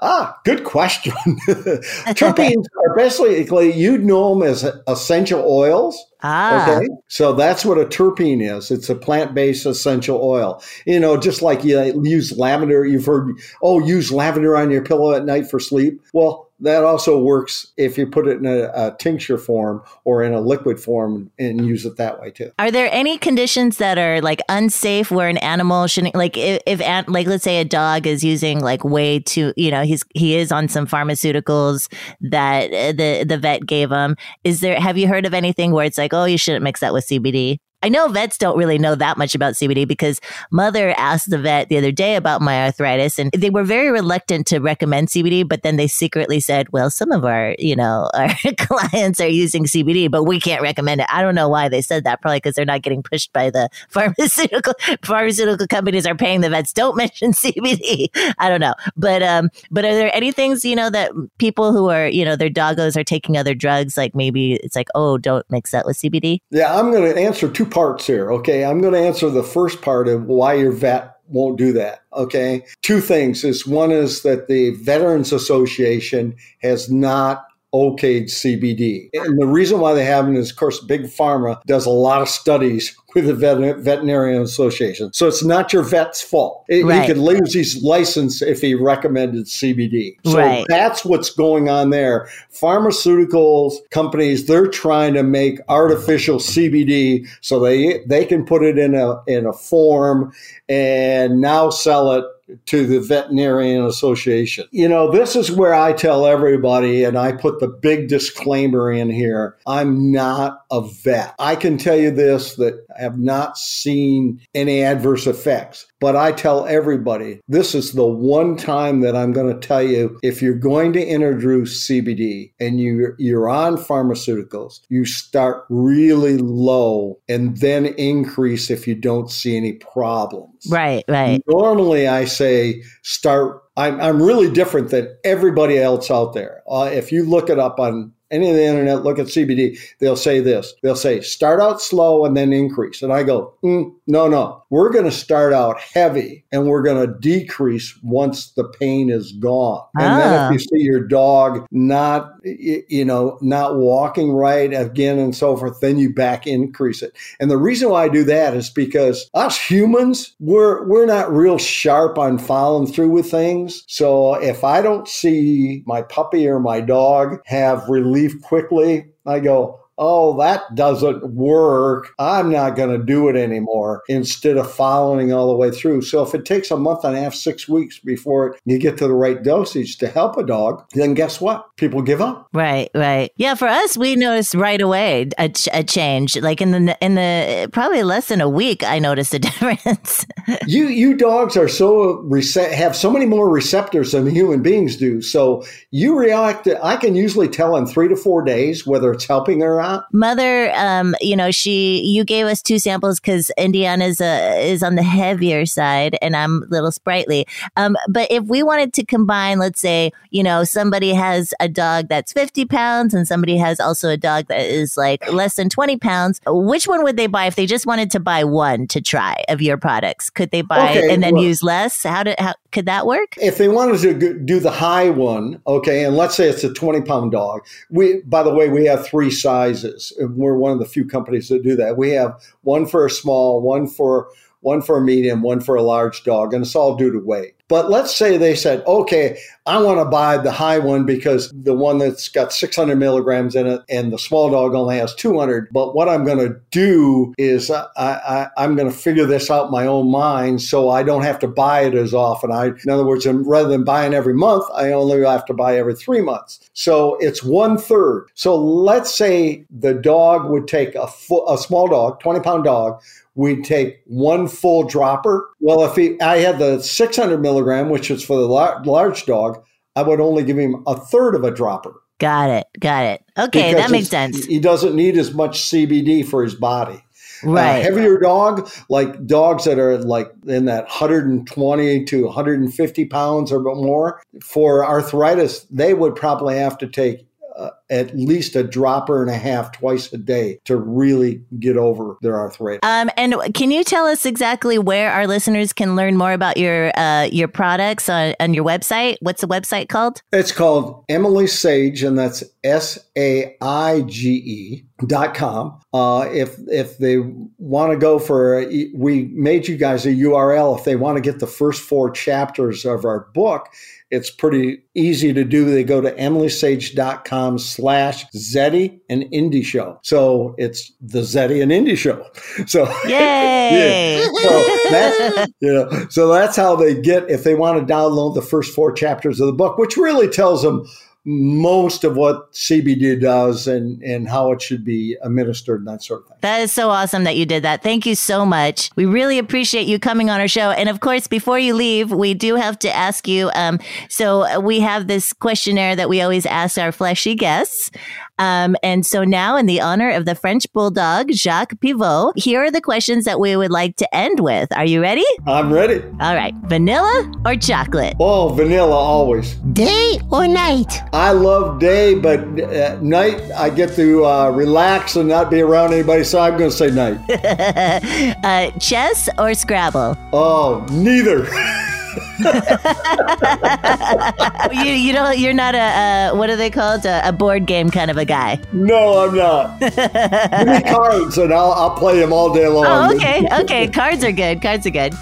Ah, 0.00 0.36
good 0.44 0.64
question. 0.64 1.12
Terpenes 1.48 2.64
are 2.88 2.96
basically, 2.96 3.72
you'd 3.72 4.04
know 4.04 4.34
them 4.38 4.48
as 4.48 4.64
essential 4.86 5.44
oils. 5.46 6.02
Ah, 6.22 6.76
Okay. 6.76 6.88
So 7.08 7.32
that's 7.34 7.64
what 7.64 7.78
a 7.78 7.84
terpene 7.84 8.42
is. 8.42 8.70
It's 8.70 8.88
a 8.88 8.94
plant 8.94 9.34
based 9.34 9.66
essential 9.66 10.20
oil. 10.22 10.62
You 10.86 10.98
know, 10.98 11.16
just 11.18 11.42
like 11.42 11.62
you 11.64 12.00
use 12.02 12.36
lavender, 12.38 12.84
you've 12.84 13.04
heard, 13.06 13.36
oh, 13.62 13.78
use 13.84 14.10
lavender 14.10 14.56
on 14.56 14.70
your 14.70 14.82
pillow 14.82 15.12
at 15.14 15.24
night 15.24 15.50
for 15.50 15.60
sleep. 15.60 16.00
Well, 16.12 16.43
that 16.60 16.84
also 16.84 17.18
works 17.18 17.72
if 17.76 17.98
you 17.98 18.06
put 18.06 18.26
it 18.26 18.38
in 18.38 18.46
a, 18.46 18.70
a 18.74 18.96
tincture 18.98 19.38
form 19.38 19.82
or 20.04 20.22
in 20.22 20.32
a 20.32 20.40
liquid 20.40 20.80
form 20.80 21.30
and 21.38 21.66
use 21.66 21.84
it 21.84 21.96
that 21.96 22.20
way 22.20 22.30
too. 22.30 22.50
Are 22.58 22.70
there 22.70 22.88
any 22.92 23.18
conditions 23.18 23.78
that 23.78 23.98
are 23.98 24.20
like 24.20 24.40
unsafe 24.48 25.10
where 25.10 25.28
an 25.28 25.38
animal 25.38 25.86
shouldn't 25.86 26.14
like 26.14 26.36
if, 26.36 26.62
if 26.66 26.80
like 27.08 27.26
let's 27.26 27.44
say 27.44 27.60
a 27.60 27.64
dog 27.64 28.06
is 28.06 28.22
using 28.22 28.60
like 28.60 28.84
way 28.84 29.18
too 29.20 29.52
you 29.56 29.70
know 29.70 29.82
he's 29.82 30.04
he 30.14 30.36
is 30.36 30.52
on 30.52 30.68
some 30.68 30.86
pharmaceuticals 30.86 31.92
that 32.20 32.72
uh, 32.72 32.92
the 32.92 33.24
the 33.24 33.38
vet 33.38 33.66
gave 33.66 33.90
him 33.90 34.16
is 34.44 34.60
there 34.60 34.78
have 34.78 34.96
you 34.96 35.08
heard 35.08 35.26
of 35.26 35.34
anything 35.34 35.72
where 35.72 35.84
it's 35.84 35.98
like 35.98 36.14
oh 36.14 36.24
you 36.24 36.38
shouldn't 36.38 36.62
mix 36.62 36.80
that 36.80 36.92
with 36.92 37.06
CBD 37.06 37.58
I 37.84 37.90
know 37.90 38.08
vets 38.08 38.38
don't 38.38 38.56
really 38.56 38.78
know 38.78 38.94
that 38.94 39.18
much 39.18 39.34
about 39.34 39.52
CBD 39.52 39.86
because 39.86 40.18
mother 40.50 40.94
asked 40.96 41.28
the 41.28 41.36
vet 41.36 41.68
the 41.68 41.76
other 41.76 41.92
day 41.92 42.16
about 42.16 42.40
my 42.40 42.64
arthritis 42.64 43.18
and 43.18 43.30
they 43.32 43.50
were 43.50 43.62
very 43.62 43.90
reluctant 43.90 44.46
to 44.46 44.58
recommend 44.58 45.08
CBD, 45.08 45.46
but 45.46 45.60
then 45.60 45.76
they 45.76 45.86
secretly 45.86 46.40
said, 46.40 46.72
well, 46.72 46.88
some 46.88 47.12
of 47.12 47.26
our, 47.26 47.54
you 47.58 47.76
know, 47.76 48.08
our 48.14 48.30
clients 48.56 49.20
are 49.20 49.28
using 49.28 49.64
CBD, 49.64 50.10
but 50.10 50.24
we 50.24 50.40
can't 50.40 50.62
recommend 50.62 51.02
it. 51.02 51.06
I 51.10 51.20
don't 51.20 51.34
know 51.34 51.50
why 51.50 51.68
they 51.68 51.82
said 51.82 52.04
that. 52.04 52.22
Probably 52.22 52.38
because 52.38 52.54
they're 52.54 52.64
not 52.64 52.80
getting 52.80 53.02
pushed 53.02 53.34
by 53.34 53.50
the 53.50 53.68
pharmaceutical 53.90 54.72
pharmaceutical 55.02 55.66
companies 55.66 56.06
are 56.06 56.14
paying 56.14 56.40
the 56.40 56.48
vets. 56.48 56.72
Don't 56.72 56.96
mention 56.96 57.32
CBD. 57.32 58.08
I 58.38 58.48
don't 58.48 58.60
know. 58.60 58.72
But 58.96 59.22
um, 59.22 59.50
but 59.70 59.84
are 59.84 59.94
there 59.94 60.10
any 60.14 60.32
things, 60.32 60.64
you 60.64 60.74
know, 60.74 60.88
that 60.88 61.12
people 61.36 61.74
who 61.74 61.90
are, 61.90 62.08
you 62.08 62.24
know, 62.24 62.34
their 62.34 62.48
doggos 62.48 62.96
are 62.96 63.04
taking 63.04 63.36
other 63.36 63.54
drugs, 63.54 63.98
like 63.98 64.14
maybe 64.14 64.54
it's 64.54 64.74
like, 64.74 64.88
oh, 64.94 65.18
don't 65.18 65.44
mix 65.50 65.72
that 65.72 65.84
with 65.84 65.98
CBD? 65.98 66.38
Yeah, 66.50 66.74
I'm 66.74 66.90
going 66.90 67.14
to 67.14 67.20
answer 67.20 67.50
two 67.50 67.66
parts 67.74 68.06
here. 68.06 68.32
Okay. 68.32 68.64
I'm 68.64 68.80
going 68.80 68.94
to 68.94 68.98
answer 69.00 69.28
the 69.28 69.42
first 69.42 69.82
part 69.82 70.06
of 70.06 70.24
why 70.26 70.54
your 70.54 70.72
vet 70.72 71.16
won't 71.28 71.58
do 71.58 71.72
that. 71.72 72.04
Okay. 72.12 72.64
Two 72.82 73.00
things 73.00 73.42
is 73.42 73.66
one 73.66 73.90
is 73.90 74.22
that 74.22 74.46
the 74.46 74.70
Veterans 74.70 75.32
Association 75.32 76.36
has 76.62 76.90
not 76.90 77.44
okayed 77.74 78.30
CBD. 78.30 79.10
And 79.14 79.38
the 79.38 79.46
reason 79.46 79.80
why 79.80 79.92
they 79.94 80.04
haven't 80.04 80.36
is, 80.36 80.50
of 80.50 80.56
course, 80.56 80.80
Big 80.80 81.02
Pharma 81.02 81.60
does 81.66 81.84
a 81.86 81.90
lot 81.90 82.22
of 82.22 82.28
studies 82.28 82.96
with 83.14 83.26
the 83.26 83.34
vet- 83.34 83.78
Veterinarian 83.78 84.42
Association. 84.42 85.12
So 85.12 85.28
it's 85.28 85.44
not 85.44 85.72
your 85.72 85.82
vet's 85.82 86.20
fault. 86.22 86.64
It- 86.68 86.84
Right. 86.84 87.02
He 87.02 87.06
could 87.08 87.18
lose 87.18 87.52
his 87.54 87.82
license 87.82 88.42
if 88.42 88.60
he 88.60 88.74
recommended 88.74 89.46
CBD. 89.46 90.16
So 90.24 90.36
Right. 90.38 90.64
that's 90.68 91.04
what's 91.04 91.30
going 91.30 91.68
on 91.68 91.90
there. 91.90 92.28
Pharmaceuticals 92.52 93.74
companies, 93.90 94.46
they're 94.46 94.66
trying 94.66 95.14
to 95.14 95.22
make 95.22 95.58
artificial 95.68 96.38
CBD 96.38 97.26
so 97.40 97.58
they 97.60 98.00
they 98.06 98.24
can 98.24 98.44
put 98.44 98.62
it 98.62 98.78
in 98.78 98.94
a 98.94 99.20
in 99.26 99.46
a 99.46 99.52
form 99.52 100.32
and 100.68 101.40
now 101.40 101.70
sell 101.70 102.12
it 102.12 102.24
to 102.66 102.86
the 102.86 103.00
veterinarian 103.00 103.84
association. 103.84 104.66
You 104.70 104.88
know, 104.88 105.10
this 105.10 105.36
is 105.36 105.50
where 105.50 105.74
I 105.74 105.92
tell 105.92 106.26
everybody 106.26 107.04
and 107.04 107.18
I 107.18 107.32
put 107.32 107.60
the 107.60 107.68
big 107.68 108.08
disclaimer 108.08 108.92
in 108.92 109.10
here. 109.10 109.56
I'm 109.66 110.12
not 110.12 110.64
a 110.70 110.82
vet. 111.02 111.34
I 111.38 111.56
can 111.56 111.78
tell 111.78 111.96
you 111.96 112.10
this 112.10 112.56
that 112.56 112.84
I 112.98 113.02
have 113.02 113.18
not 113.18 113.56
seen 113.56 114.40
any 114.54 114.82
adverse 114.82 115.26
effects. 115.26 115.86
But 116.04 116.16
I 116.16 116.32
tell 116.32 116.66
everybody 116.66 117.40
this 117.48 117.74
is 117.74 117.92
the 117.92 118.04
one 118.04 118.58
time 118.58 119.00
that 119.00 119.16
I'm 119.16 119.32
going 119.32 119.58
to 119.58 119.66
tell 119.66 119.82
you 119.82 120.18
if 120.22 120.42
you're 120.42 120.52
going 120.52 120.92
to 120.92 121.02
introduce 121.02 121.88
CBD 121.88 122.52
and 122.60 122.78
you 122.78 123.14
you're 123.18 123.48
on 123.48 123.78
pharmaceuticals, 123.78 124.80
you 124.90 125.06
start 125.06 125.64
really 125.70 126.36
low 126.36 127.20
and 127.26 127.56
then 127.56 127.86
increase 127.86 128.68
if 128.68 128.86
you 128.86 128.94
don't 128.94 129.30
see 129.30 129.56
any 129.56 129.72
problems. 129.72 130.66
Right, 130.68 131.04
right. 131.08 131.42
Normally, 131.48 132.06
I 132.06 132.26
say 132.26 132.82
start. 133.00 133.62
I'm, 133.78 133.98
I'm 133.98 134.22
really 134.22 134.52
different 134.52 134.90
than 134.90 135.08
everybody 135.24 135.78
else 135.78 136.10
out 136.10 136.34
there. 136.34 136.62
Uh, 136.70 136.90
if 136.92 137.12
you 137.12 137.24
look 137.24 137.48
it 137.48 137.58
up 137.58 137.80
on 137.80 138.12
any 138.34 138.50
of 138.50 138.56
the 138.56 138.64
internet, 138.64 139.04
look 139.04 139.18
at 139.18 139.26
CBD, 139.26 139.78
they'll 140.00 140.16
say 140.16 140.40
this. 140.40 140.74
They'll 140.82 140.96
say 140.96 141.20
start 141.20 141.60
out 141.60 141.80
slow 141.80 142.24
and 142.24 142.36
then 142.36 142.52
increase. 142.52 143.02
And 143.02 143.12
I 143.12 143.22
go, 143.22 143.54
mm, 143.62 143.92
no, 144.06 144.28
no. 144.28 144.62
We're 144.70 144.90
going 144.90 145.06
to 145.06 145.10
start 145.10 145.52
out 145.52 145.80
heavy 145.80 146.44
and 146.52 146.66
we're 146.66 146.82
going 146.82 147.06
to 147.06 147.18
decrease 147.20 147.98
once 148.02 148.50
the 148.52 148.64
pain 148.64 149.08
is 149.08 149.32
gone. 149.32 149.82
And 149.98 150.12
Ah. 150.12 150.16
then 150.18 150.44
if 150.44 150.52
you 150.52 150.58
see 150.58 150.82
your 150.84 151.06
dog 151.06 151.66
not, 151.70 152.32
you 152.44 153.04
know, 153.04 153.38
not 153.40 153.76
walking 153.76 154.32
right 154.32 154.72
again 154.74 155.18
and 155.18 155.34
so 155.34 155.56
forth, 155.56 155.80
then 155.80 155.98
you 155.98 156.12
back 156.12 156.46
increase 156.46 157.02
it. 157.02 157.14
And 157.40 157.50
the 157.50 157.56
reason 157.56 157.88
why 157.88 158.04
I 158.04 158.08
do 158.08 158.24
that 158.24 158.54
is 158.54 158.68
because 158.70 159.28
us 159.34 159.58
humans, 159.58 160.34
we're 160.38 160.86
we're 160.86 161.06
not 161.06 161.32
real 161.32 161.58
sharp 161.58 162.18
on 162.18 162.38
following 162.38 162.86
through 162.86 163.10
with 163.10 163.30
things. 163.30 163.84
So 163.86 164.34
if 164.34 164.64
I 164.64 164.82
don't 164.82 165.08
see 165.08 165.82
my 165.86 166.02
puppy 166.02 166.46
or 166.46 166.60
my 166.60 166.80
dog 166.80 167.38
have 167.46 167.88
relief 167.88 168.40
quickly, 168.42 169.06
I 169.26 169.40
go, 169.40 169.80
oh, 169.98 170.36
that 170.38 170.62
doesn't 170.74 171.34
work. 171.34 172.12
I'm 172.18 172.50
not 172.50 172.76
going 172.76 172.98
to 172.98 173.04
do 173.04 173.28
it 173.28 173.36
anymore 173.36 174.02
instead 174.08 174.56
of 174.56 174.70
following 174.70 175.32
all 175.32 175.48
the 175.48 175.56
way 175.56 175.70
through. 175.70 176.02
So 176.02 176.22
if 176.22 176.34
it 176.34 176.44
takes 176.44 176.70
a 176.70 176.76
month 176.76 177.04
and 177.04 177.16
a 177.16 177.20
half, 177.20 177.34
six 177.34 177.68
weeks 177.68 177.98
before 177.98 178.56
you 178.64 178.78
get 178.78 178.96
to 178.98 179.06
the 179.06 179.14
right 179.14 179.42
dosage 179.42 179.98
to 179.98 180.08
help 180.08 180.36
a 180.36 180.44
dog, 180.44 180.84
then 180.94 181.14
guess 181.14 181.40
what? 181.40 181.64
People 181.76 182.02
give 182.02 182.20
up. 182.20 182.48
Right, 182.52 182.90
right. 182.94 183.30
Yeah, 183.36 183.54
for 183.54 183.68
us, 183.68 183.96
we 183.96 184.16
noticed 184.16 184.54
right 184.54 184.80
away 184.80 185.28
a, 185.38 185.48
ch- 185.48 185.68
a 185.72 185.84
change. 185.84 186.36
Like 186.36 186.60
in 186.60 186.70
the 186.70 186.96
in 187.00 187.14
the 187.14 187.68
probably 187.72 188.02
less 188.02 188.28
than 188.28 188.40
a 188.40 188.48
week, 188.48 188.82
I 188.82 188.98
noticed 188.98 189.34
a 189.34 189.38
difference. 189.40 190.26
you 190.66 190.88
you 190.88 191.16
dogs 191.16 191.56
are 191.56 191.68
so 191.68 192.22
rece- 192.28 192.72
have 192.72 192.96
so 192.96 193.10
many 193.10 193.26
more 193.26 193.48
receptors 193.50 194.12
than 194.12 194.26
human 194.26 194.62
beings 194.62 194.96
do. 194.96 195.20
So 195.22 195.64
you 195.90 196.18
react. 196.18 196.68
I 196.82 196.96
can 196.96 197.14
usually 197.14 197.48
tell 197.48 197.76
in 197.76 197.86
three 197.86 198.08
to 198.08 198.16
four 198.16 198.42
days 198.42 198.86
whether 198.86 199.12
it's 199.12 199.26
helping 199.26 199.62
or 199.62 199.80
not. 199.80 199.83
Mother, 200.12 200.72
um, 200.74 201.14
you 201.20 201.36
know, 201.36 201.50
she 201.50 202.00
you 202.02 202.24
gave 202.24 202.46
us 202.46 202.62
two 202.62 202.78
samples 202.78 203.20
because 203.20 203.50
Indiana's 203.56 204.20
a, 204.20 204.60
is 204.70 204.82
on 204.82 204.94
the 204.94 205.02
heavier 205.02 205.66
side, 205.66 206.16
and 206.22 206.36
I'm 206.36 206.62
a 206.62 206.66
little 206.66 206.92
sprightly. 206.92 207.46
Um, 207.76 207.96
but 208.08 208.30
if 208.30 208.44
we 208.44 208.62
wanted 208.62 208.92
to 208.94 209.04
combine, 209.04 209.58
let's 209.58 209.80
say, 209.80 210.12
you 210.30 210.42
know, 210.42 210.64
somebody 210.64 211.12
has 211.14 211.54
a 211.60 211.68
dog 211.68 212.08
that's 212.08 212.32
50 212.32 212.64
pounds 212.66 213.14
and 213.14 213.26
somebody 213.26 213.56
has 213.56 213.80
also 213.80 214.08
a 214.08 214.16
dog 214.16 214.46
that 214.48 214.60
is 214.66 214.96
like 214.96 215.30
less 215.32 215.56
than 215.56 215.68
20 215.68 215.96
pounds, 215.98 216.40
which 216.46 216.86
one 216.86 217.02
would 217.04 217.16
they 217.16 217.26
buy 217.26 217.46
if 217.46 217.54
they 217.56 217.66
just 217.66 217.86
wanted 217.86 218.10
to 218.12 218.20
buy 218.20 218.44
one 218.44 218.86
to 218.88 219.00
try 219.00 219.44
of 219.48 219.62
your 219.62 219.76
products? 219.76 220.30
Could 220.30 220.50
they 220.50 220.62
buy 220.62 220.90
Okay, 220.90 221.12
and 221.12 221.22
then 221.22 221.34
well- 221.34 221.44
use 221.44 221.62
less? 221.62 222.02
How 222.02 222.22
did 222.22 222.38
how 222.38 222.54
could 222.74 222.86
that 222.86 223.06
work? 223.06 223.36
If 223.40 223.56
they 223.56 223.68
wanted 223.68 224.00
to 224.00 224.38
do 224.38 224.58
the 224.58 224.72
high 224.72 225.08
one, 225.08 225.62
okay, 225.66 226.04
and 226.04 226.16
let's 226.16 226.34
say 226.34 226.48
it's 226.48 226.64
a 226.64 226.74
20 226.74 227.02
pound 227.02 227.30
dog. 227.30 227.64
We, 227.88 228.20
by 228.22 228.42
the 228.42 228.52
way, 228.52 228.68
we 228.68 228.84
have 228.86 229.06
three 229.06 229.30
sizes. 229.30 230.12
and 230.18 230.36
We're 230.36 230.56
one 230.56 230.72
of 230.72 230.80
the 230.80 230.84
few 230.84 231.06
companies 231.06 231.48
that 231.48 231.62
do 231.62 231.76
that. 231.76 231.96
We 231.96 232.10
have 232.10 232.42
one 232.62 232.86
for 232.86 233.06
a 233.06 233.10
small, 233.10 233.62
one 233.62 233.86
for 233.86 234.28
one 234.64 234.82
for 234.82 234.96
a 234.96 235.00
medium, 235.00 235.42
one 235.42 235.60
for 235.60 235.74
a 235.76 235.82
large 235.82 236.24
dog, 236.24 236.54
and 236.54 236.64
it's 236.64 236.74
all 236.74 236.96
due 236.96 237.12
to 237.12 237.18
weight. 237.18 237.54
But 237.68 237.90
let's 237.90 238.14
say 238.14 238.36
they 238.36 238.54
said, 238.54 238.82
okay, 238.86 239.38
I 239.64 239.80
want 239.80 239.98
to 239.98 240.04
buy 240.04 240.36
the 240.36 240.52
high 240.52 240.78
one 240.78 241.06
because 241.06 241.50
the 241.50 241.72
one 241.72 241.96
that's 241.96 242.28
got 242.28 242.52
600 242.52 242.96
milligrams 242.96 243.56
in 243.56 243.66
it 243.66 243.80
and 243.88 244.12
the 244.12 244.18
small 244.18 244.50
dog 244.50 244.74
only 244.74 244.98
has 244.98 245.14
200. 245.14 245.68
But 245.72 245.94
what 245.94 246.08
I'm 246.08 246.24
going 246.24 246.38
to 246.38 246.60
do 246.70 247.34
is 247.38 247.70
I, 247.70 247.86
I, 247.96 248.48
I'm 248.58 248.76
going 248.76 248.90
to 248.90 248.96
figure 248.96 249.24
this 249.24 249.50
out 249.50 249.66
in 249.66 249.72
my 249.72 249.86
own 249.86 250.10
mind 250.10 250.60
so 250.60 250.90
I 250.90 251.02
don't 251.02 251.22
have 251.22 251.38
to 251.38 251.48
buy 251.48 251.80
it 251.80 251.94
as 251.94 252.12
often. 252.12 252.52
I, 252.52 252.66
in 252.66 252.90
other 252.90 253.06
words, 253.06 253.26
rather 253.26 253.68
than 253.68 253.84
buying 253.84 254.12
every 254.12 254.34
month, 254.34 254.64
I 254.74 254.92
only 254.92 255.24
have 255.24 255.46
to 255.46 255.54
buy 255.54 255.78
every 255.78 255.94
three 255.94 256.20
months. 256.20 256.60
So 256.74 257.16
it's 257.16 257.42
one 257.42 257.78
third. 257.78 258.28
So 258.34 258.56
let's 258.56 259.14
say 259.14 259.64
the 259.70 259.94
dog 259.94 260.50
would 260.50 260.68
take 260.68 260.94
a, 260.94 261.08
a 261.48 261.56
small 261.56 261.88
dog, 261.88 262.20
20 262.20 262.40
pound 262.40 262.64
dog, 262.64 263.00
we'd 263.34 263.64
take 263.64 264.00
one 264.06 264.48
full 264.48 264.84
dropper. 264.84 265.48
Well, 265.60 265.84
if 265.84 265.96
he, 265.96 266.20
I 266.20 266.38
had 266.38 266.58
the 266.58 266.80
600 266.80 267.40
milligram, 267.40 267.90
which 267.90 268.10
is 268.10 268.24
for 268.24 268.38
the 268.38 268.46
large 268.46 269.26
dog, 269.26 269.62
I 269.96 270.02
would 270.02 270.20
only 270.20 270.44
give 270.44 270.58
him 270.58 270.82
a 270.86 270.96
third 270.96 271.34
of 271.34 271.44
a 271.44 271.50
dropper. 271.50 271.94
Got 272.18 272.50
it. 272.50 272.66
Got 272.78 273.04
it. 273.04 273.24
Okay, 273.36 273.70
because 273.70 273.82
that 273.82 273.90
makes 273.90 274.08
sense. 274.08 274.44
He 274.46 274.60
doesn't 274.60 274.94
need 274.94 275.18
as 275.18 275.34
much 275.34 275.62
CBD 275.62 276.26
for 276.26 276.42
his 276.42 276.54
body. 276.54 277.04
Right. 277.42 277.78
A 277.78 277.82
heavier 277.82 278.18
dog, 278.18 278.70
like 278.88 279.26
dogs 279.26 279.64
that 279.64 279.78
are 279.78 279.98
like 279.98 280.32
in 280.46 280.64
that 280.66 280.84
120 280.84 282.04
to 282.04 282.24
150 282.24 283.04
pounds 283.06 283.52
or 283.52 283.60
more, 283.60 284.22
for 284.42 284.86
arthritis, 284.86 285.64
they 285.64 285.94
would 285.94 286.14
probably 286.14 286.56
have 286.56 286.78
to 286.78 286.86
take 286.86 287.26
uh, 287.56 287.70
at 287.90 288.16
least 288.16 288.56
a 288.56 288.62
dropper 288.62 289.22
and 289.22 289.30
a 289.30 289.36
half 289.36 289.72
twice 289.72 290.12
a 290.12 290.18
day 290.18 290.58
to 290.64 290.76
really 290.76 291.42
get 291.58 291.76
over 291.76 292.16
their 292.22 292.36
arthritis. 292.36 292.80
Um, 292.82 293.10
and 293.16 293.34
can 293.54 293.70
you 293.70 293.84
tell 293.84 294.06
us 294.06 294.24
exactly 294.24 294.78
where 294.78 295.12
our 295.12 295.26
listeners 295.26 295.72
can 295.72 295.96
learn 295.96 296.16
more 296.16 296.32
about 296.32 296.56
your 296.56 296.96
uh, 296.98 297.24
your 297.24 297.48
products 297.48 298.08
on, 298.08 298.34
on 298.40 298.54
your 298.54 298.64
website? 298.64 299.16
What's 299.20 299.40
the 299.40 299.48
website 299.48 299.88
called? 299.88 300.22
It's 300.32 300.52
called 300.52 301.04
Emily 301.08 301.46
Saige, 301.46 302.06
and 302.06 302.18
that's 302.18 302.42
S 302.62 302.98
A 303.16 303.56
I 303.60 304.02
G 304.02 304.30
E 304.30 304.84
dot 305.06 305.34
com. 305.34 305.80
Uh, 305.92 306.28
if 306.32 306.56
if 306.68 306.98
they 306.98 307.18
want 307.58 307.92
to 307.92 307.98
go 307.98 308.18
for, 308.18 308.66
we 308.94 309.24
made 309.32 309.68
you 309.68 309.76
guys 309.76 310.06
a 310.06 310.10
URL. 310.10 310.78
If 310.78 310.84
they 310.84 310.96
want 310.96 311.16
to 311.16 311.20
get 311.20 311.40
the 311.40 311.46
first 311.46 311.82
four 311.82 312.10
chapters 312.10 312.84
of 312.84 313.04
our 313.04 313.28
book, 313.34 313.68
it's 314.10 314.30
pretty 314.30 314.82
easy 314.94 315.32
to 315.32 315.44
do. 315.44 315.64
They 315.64 315.84
go 315.84 316.00
to 316.00 316.12
emilysaige.com 316.12 317.58
slash 317.74 318.24
Zetty 318.34 319.00
and 319.08 319.24
Indy 319.32 319.62
Show. 319.62 319.98
So 320.02 320.54
it's 320.58 320.92
the 321.00 321.20
Zetty 321.20 321.62
and 321.62 321.72
Indy 321.72 321.96
Show. 321.96 322.24
So 322.66 322.84
Yay! 323.06 324.24
so 324.42 324.78
that's 324.90 325.52
you 325.60 325.72
know 325.72 326.06
so 326.08 326.28
that's 326.32 326.56
how 326.56 326.76
they 326.76 327.00
get 327.00 327.28
if 327.28 327.44
they 327.44 327.54
want 327.54 327.78
to 327.78 327.92
download 327.92 328.34
the 328.34 328.42
first 328.42 328.74
four 328.74 328.92
chapters 328.92 329.40
of 329.40 329.46
the 329.46 329.52
book 329.52 329.76
which 329.76 329.96
really 329.96 330.28
tells 330.28 330.62
them 330.62 330.86
most 331.26 332.04
of 332.04 332.16
what 332.16 332.52
cbd 332.52 333.18
does 333.20 333.66
and 333.66 334.02
and 334.02 334.28
how 334.28 334.52
it 334.52 334.60
should 334.60 334.84
be 334.84 335.16
administered 335.22 335.78
and 335.80 335.88
that 335.88 336.02
sort 336.02 336.20
of 336.22 336.28
thing 336.28 336.36
That 336.42 336.60
is 336.60 336.72
so 336.72 336.90
awesome 336.90 337.24
that 337.24 337.36
you 337.36 337.46
did 337.46 337.62
that. 337.64 337.82
Thank 337.82 338.04
you 338.04 338.14
so 338.14 338.44
much. 338.44 338.90
We 338.96 339.06
really 339.06 339.38
appreciate 339.38 339.86
you 339.86 339.98
coming 339.98 340.28
on 340.28 340.40
our 340.40 340.48
show. 340.48 340.70
And 340.70 340.88
of 340.90 341.00
course, 341.00 341.26
before 341.26 341.58
you 341.58 341.74
leave, 341.74 342.12
we 342.12 342.34
do 342.34 342.56
have 342.56 342.78
to 342.80 342.94
ask 342.94 343.26
you. 343.26 343.50
Um, 343.54 343.78
so 344.10 344.60
we 344.60 344.80
have 344.80 345.06
this 345.06 345.32
questionnaire 345.32 345.96
that 345.96 346.08
we 346.10 346.20
always 346.20 346.44
ask 346.44 346.76
our 346.78 346.92
fleshy 346.92 347.34
guests. 347.34 347.90
Um, 348.38 348.76
and 348.82 349.06
so 349.06 349.22
now, 349.24 349.56
in 349.56 349.66
the 349.66 349.80
honor 349.80 350.10
of 350.10 350.24
the 350.24 350.34
French 350.34 350.70
bulldog 350.72 351.30
Jacques 351.32 351.80
Pivot, 351.80 352.36
here 352.36 352.62
are 352.64 352.70
the 352.70 352.80
questions 352.80 353.24
that 353.24 353.38
we 353.38 353.54
would 353.56 353.70
like 353.70 353.96
to 353.96 354.14
end 354.14 354.40
with. 354.40 354.68
Are 354.76 354.84
you 354.84 355.00
ready? 355.00 355.24
i'm 355.46 355.72
ready 355.72 356.02
All 356.20 356.34
right, 356.34 356.52
vanilla 356.64 357.32
or 357.46 357.54
chocolate? 357.56 358.14
oh 358.20 358.48
vanilla 358.50 358.90
always 358.96 359.54
Day 359.72 360.18
or 360.32 360.48
night? 360.48 360.92
I 361.14 361.30
love 361.30 361.78
day 361.78 362.18
but 362.18 362.40
at 362.58 363.02
night 363.02 363.40
i 363.52 363.70
get 363.70 363.94
to 363.94 364.24
uh, 364.26 364.50
relax 364.50 365.14
and 365.14 365.28
not 365.28 365.48
be 365.48 365.60
around 365.60 365.92
anybody 365.92 366.24
so 366.24 366.40
i'm 366.40 366.58
going 366.58 366.70
to 366.70 366.76
say 366.76 366.90
night 366.90 367.18
uh, 368.44 368.70
chess 368.78 369.28
or 369.38 369.54
Scrabble? 369.54 370.16
oh 370.32 370.84
neither 370.90 371.46
you 374.72 374.84
you 374.92 375.12
don't 375.12 375.38
you're 375.38 375.52
not 375.52 375.74
a 375.74 375.78
uh, 375.78 376.34
what 376.36 376.50
are 376.50 376.56
they 376.56 376.70
called 376.70 377.04
a, 377.06 377.28
a 377.28 377.32
board 377.32 377.66
game 377.66 377.90
kind 377.90 378.10
of 378.10 378.16
a 378.16 378.24
guy. 378.24 378.58
no 378.72 379.26
i'm 379.26 379.36
not 379.36 379.78
give 379.94 379.96
me 379.96 380.82
cards 380.90 381.38
and 381.38 381.52
i'll, 381.52 381.72
I'll 381.72 381.96
play 381.96 382.18
them 382.20 382.32
all 382.32 382.52
day 382.52 382.68
long 382.68 382.84
Oh, 382.86 383.14
okay, 383.14 383.46
okay. 383.62 383.88
Cards 383.88 384.22
are 384.24 384.32
good. 384.32 384.60
Cards 384.60 384.86
are 384.86 384.90
good. 384.90 385.14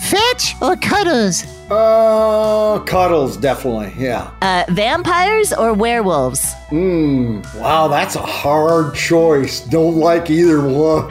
Fetch 0.00 0.54
or 0.60 0.76
cuddles? 0.76 1.44
Uh, 1.70 2.78
cuddles, 2.86 3.36
definitely. 3.36 3.92
Yeah. 3.96 4.30
Uh, 4.42 4.64
vampires 4.68 5.52
or 5.52 5.72
werewolves? 5.72 6.52
Hmm. 6.68 7.40
Wow, 7.56 7.88
that's 7.88 8.16
a 8.16 8.22
hard 8.22 8.94
choice. 8.94 9.60
Don't 9.60 9.96
like 9.96 10.30
either 10.30 10.60
one. 10.66 11.08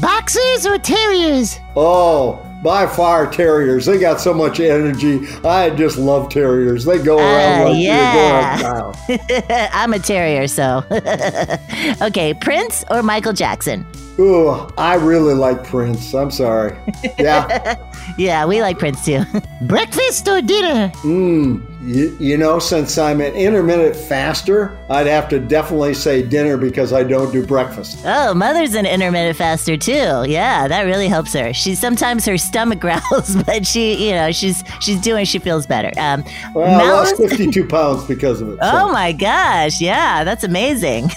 Boxers 0.00 0.66
or 0.66 0.78
terriers? 0.78 1.58
oh, 1.76 2.42
by 2.66 2.84
far 2.84 3.30
terriers. 3.30 3.86
They 3.86 3.96
got 3.96 4.20
so 4.20 4.34
much 4.34 4.58
energy. 4.58 5.20
I 5.44 5.70
just 5.70 5.96
love 5.98 6.28
terriers. 6.30 6.84
They 6.84 6.98
go 6.98 7.16
around 7.16 7.62
Uh, 7.62 7.70
like 7.70 7.80
yeah. 7.80 8.60
around. 8.60 8.96
I'm 9.72 9.92
a 9.92 10.00
terrier, 10.00 10.48
so. 10.48 10.82
okay, 12.02 12.34
Prince 12.34 12.84
or 12.90 13.04
Michael 13.04 13.34
Jackson? 13.34 13.86
Ooh, 14.18 14.48
I 14.78 14.94
really 14.94 15.34
like 15.34 15.62
Prince. 15.64 16.14
I'm 16.14 16.30
sorry. 16.30 16.76
Yeah. 17.18 17.76
Yeah, 18.18 18.46
we 18.46 18.62
like 18.62 18.78
Prince 18.78 19.04
too. 19.04 19.24
Breakfast 19.62 20.28
or 20.28 20.40
dinner? 20.40 20.88
Hmm. 20.98 21.58
You, 21.82 22.16
you 22.20 22.36
know, 22.36 22.58
since 22.60 22.98
I'm 22.98 23.20
an 23.20 23.34
intermittent 23.34 23.96
faster, 23.96 24.76
I'd 24.90 25.06
have 25.08 25.28
to 25.30 25.38
definitely 25.40 25.94
say 25.94 26.22
dinner 26.22 26.56
because 26.56 26.92
I 26.92 27.02
don't 27.04 27.32
do 27.32 27.44
breakfast. 27.46 27.98
oh, 28.04 28.32
Mother's 28.34 28.74
an 28.74 28.86
intermittent 28.86 29.36
faster 29.36 29.76
too. 29.76 30.24
Yeah, 30.26 30.66
that 30.68 30.82
really 30.82 31.08
helps 31.08 31.32
her. 31.32 31.52
She 31.52 31.74
sometimes 31.74 32.24
her 32.26 32.38
stomach 32.38 32.78
growls, 32.86 33.36
but 33.44 33.66
she, 33.66 34.06
you 34.08 34.12
know, 34.14 34.30
she's 34.32 34.62
she's 34.80 35.00
doing. 35.00 35.24
She 35.24 35.38
feels 35.40 35.66
better. 35.66 35.90
Um, 35.98 36.24
Well, 36.54 36.80
I 36.80 36.90
lost 36.92 37.16
52 37.16 37.66
pounds 37.66 38.04
because 38.04 38.40
of 38.40 38.50
it. 38.50 38.58
so. 38.60 38.70
Oh 38.72 38.92
my 38.92 39.10
gosh, 39.12 39.80
yeah, 39.80 40.22
that's 40.24 40.44
amazing. 40.44 41.10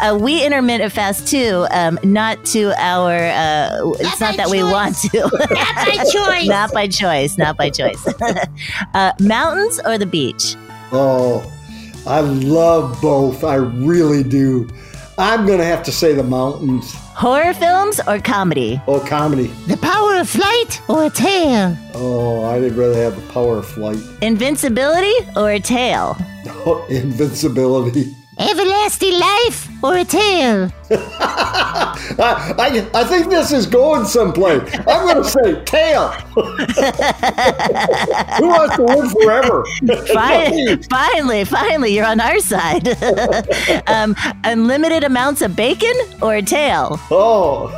uh, 0.00 0.16
we 0.20 0.44
intermittent 0.44 0.92
fast 0.92 1.26
too, 1.28 1.66
um, 1.72 1.98
not 2.12 2.44
to 2.46 2.72
our, 2.78 3.14
uh, 3.14 3.92
it's 4.00 4.20
not 4.20 4.36
that 4.36 4.48
we 4.48 4.62
want 4.62 4.96
to. 4.98 5.18
Not 5.20 5.86
by 5.86 6.04
choice. 6.12 6.46
not 6.48 6.72
by 6.72 6.86
choice, 6.88 7.38
not 7.38 7.56
by 7.56 7.70
choice. 7.70 8.06
uh, 8.94 9.12
mountains 9.20 9.80
or 9.84 9.98
the 9.98 10.06
beach? 10.06 10.56
Oh, 10.92 11.50
I 12.06 12.20
love 12.20 13.00
both. 13.02 13.44
I 13.44 13.56
really 13.56 14.22
do. 14.22 14.68
I'm 15.18 15.46
going 15.46 15.58
to 15.58 15.64
have 15.64 15.82
to 15.84 15.92
say 15.92 16.12
the 16.14 16.22
mountains. 16.22 16.92
Horror 16.94 17.54
films 17.54 18.00
or 18.06 18.18
comedy? 18.20 18.80
Oh, 18.86 19.00
comedy. 19.00 19.46
The 19.66 19.78
power 19.78 20.16
of 20.16 20.28
flight 20.28 20.82
or 20.88 21.04
a 21.06 21.10
tail? 21.10 21.76
Oh, 21.94 22.44
I'd 22.44 22.72
rather 22.72 22.94
have 22.94 23.16
the 23.16 23.32
power 23.32 23.58
of 23.58 23.66
flight. 23.66 23.98
Invincibility 24.20 25.14
or 25.34 25.50
a 25.52 25.58
tail? 25.60 26.16
Oh, 26.66 26.84
invincibility. 26.90 28.14
Everlasting 28.38 29.18
life 29.18 29.66
or 29.82 29.96
a 29.96 30.04
tail? 30.04 30.70
I, 30.90 32.54
I, 32.58 33.00
I 33.00 33.04
think 33.04 33.30
this 33.30 33.50
is 33.50 33.64
going 33.66 34.04
someplace. 34.04 34.60
I'm 34.86 35.06
going 35.06 35.16
to 35.22 35.24
say 35.24 35.64
tail. 35.64 36.08
Who 38.38 38.48
wants 38.48 38.76
to 38.76 38.82
live 38.84 39.10
forever? 39.12 39.64
Fi- 40.12 40.76
finally, 40.90 41.44
finally, 41.46 41.94
you're 41.94 42.04
on 42.04 42.20
our 42.20 42.38
side. 42.40 42.86
um, 43.88 44.14
unlimited 44.44 45.02
amounts 45.04 45.40
of 45.40 45.56
bacon 45.56 45.94
or 46.20 46.34
a 46.36 46.42
tail? 46.42 47.00
Oh. 47.10 47.70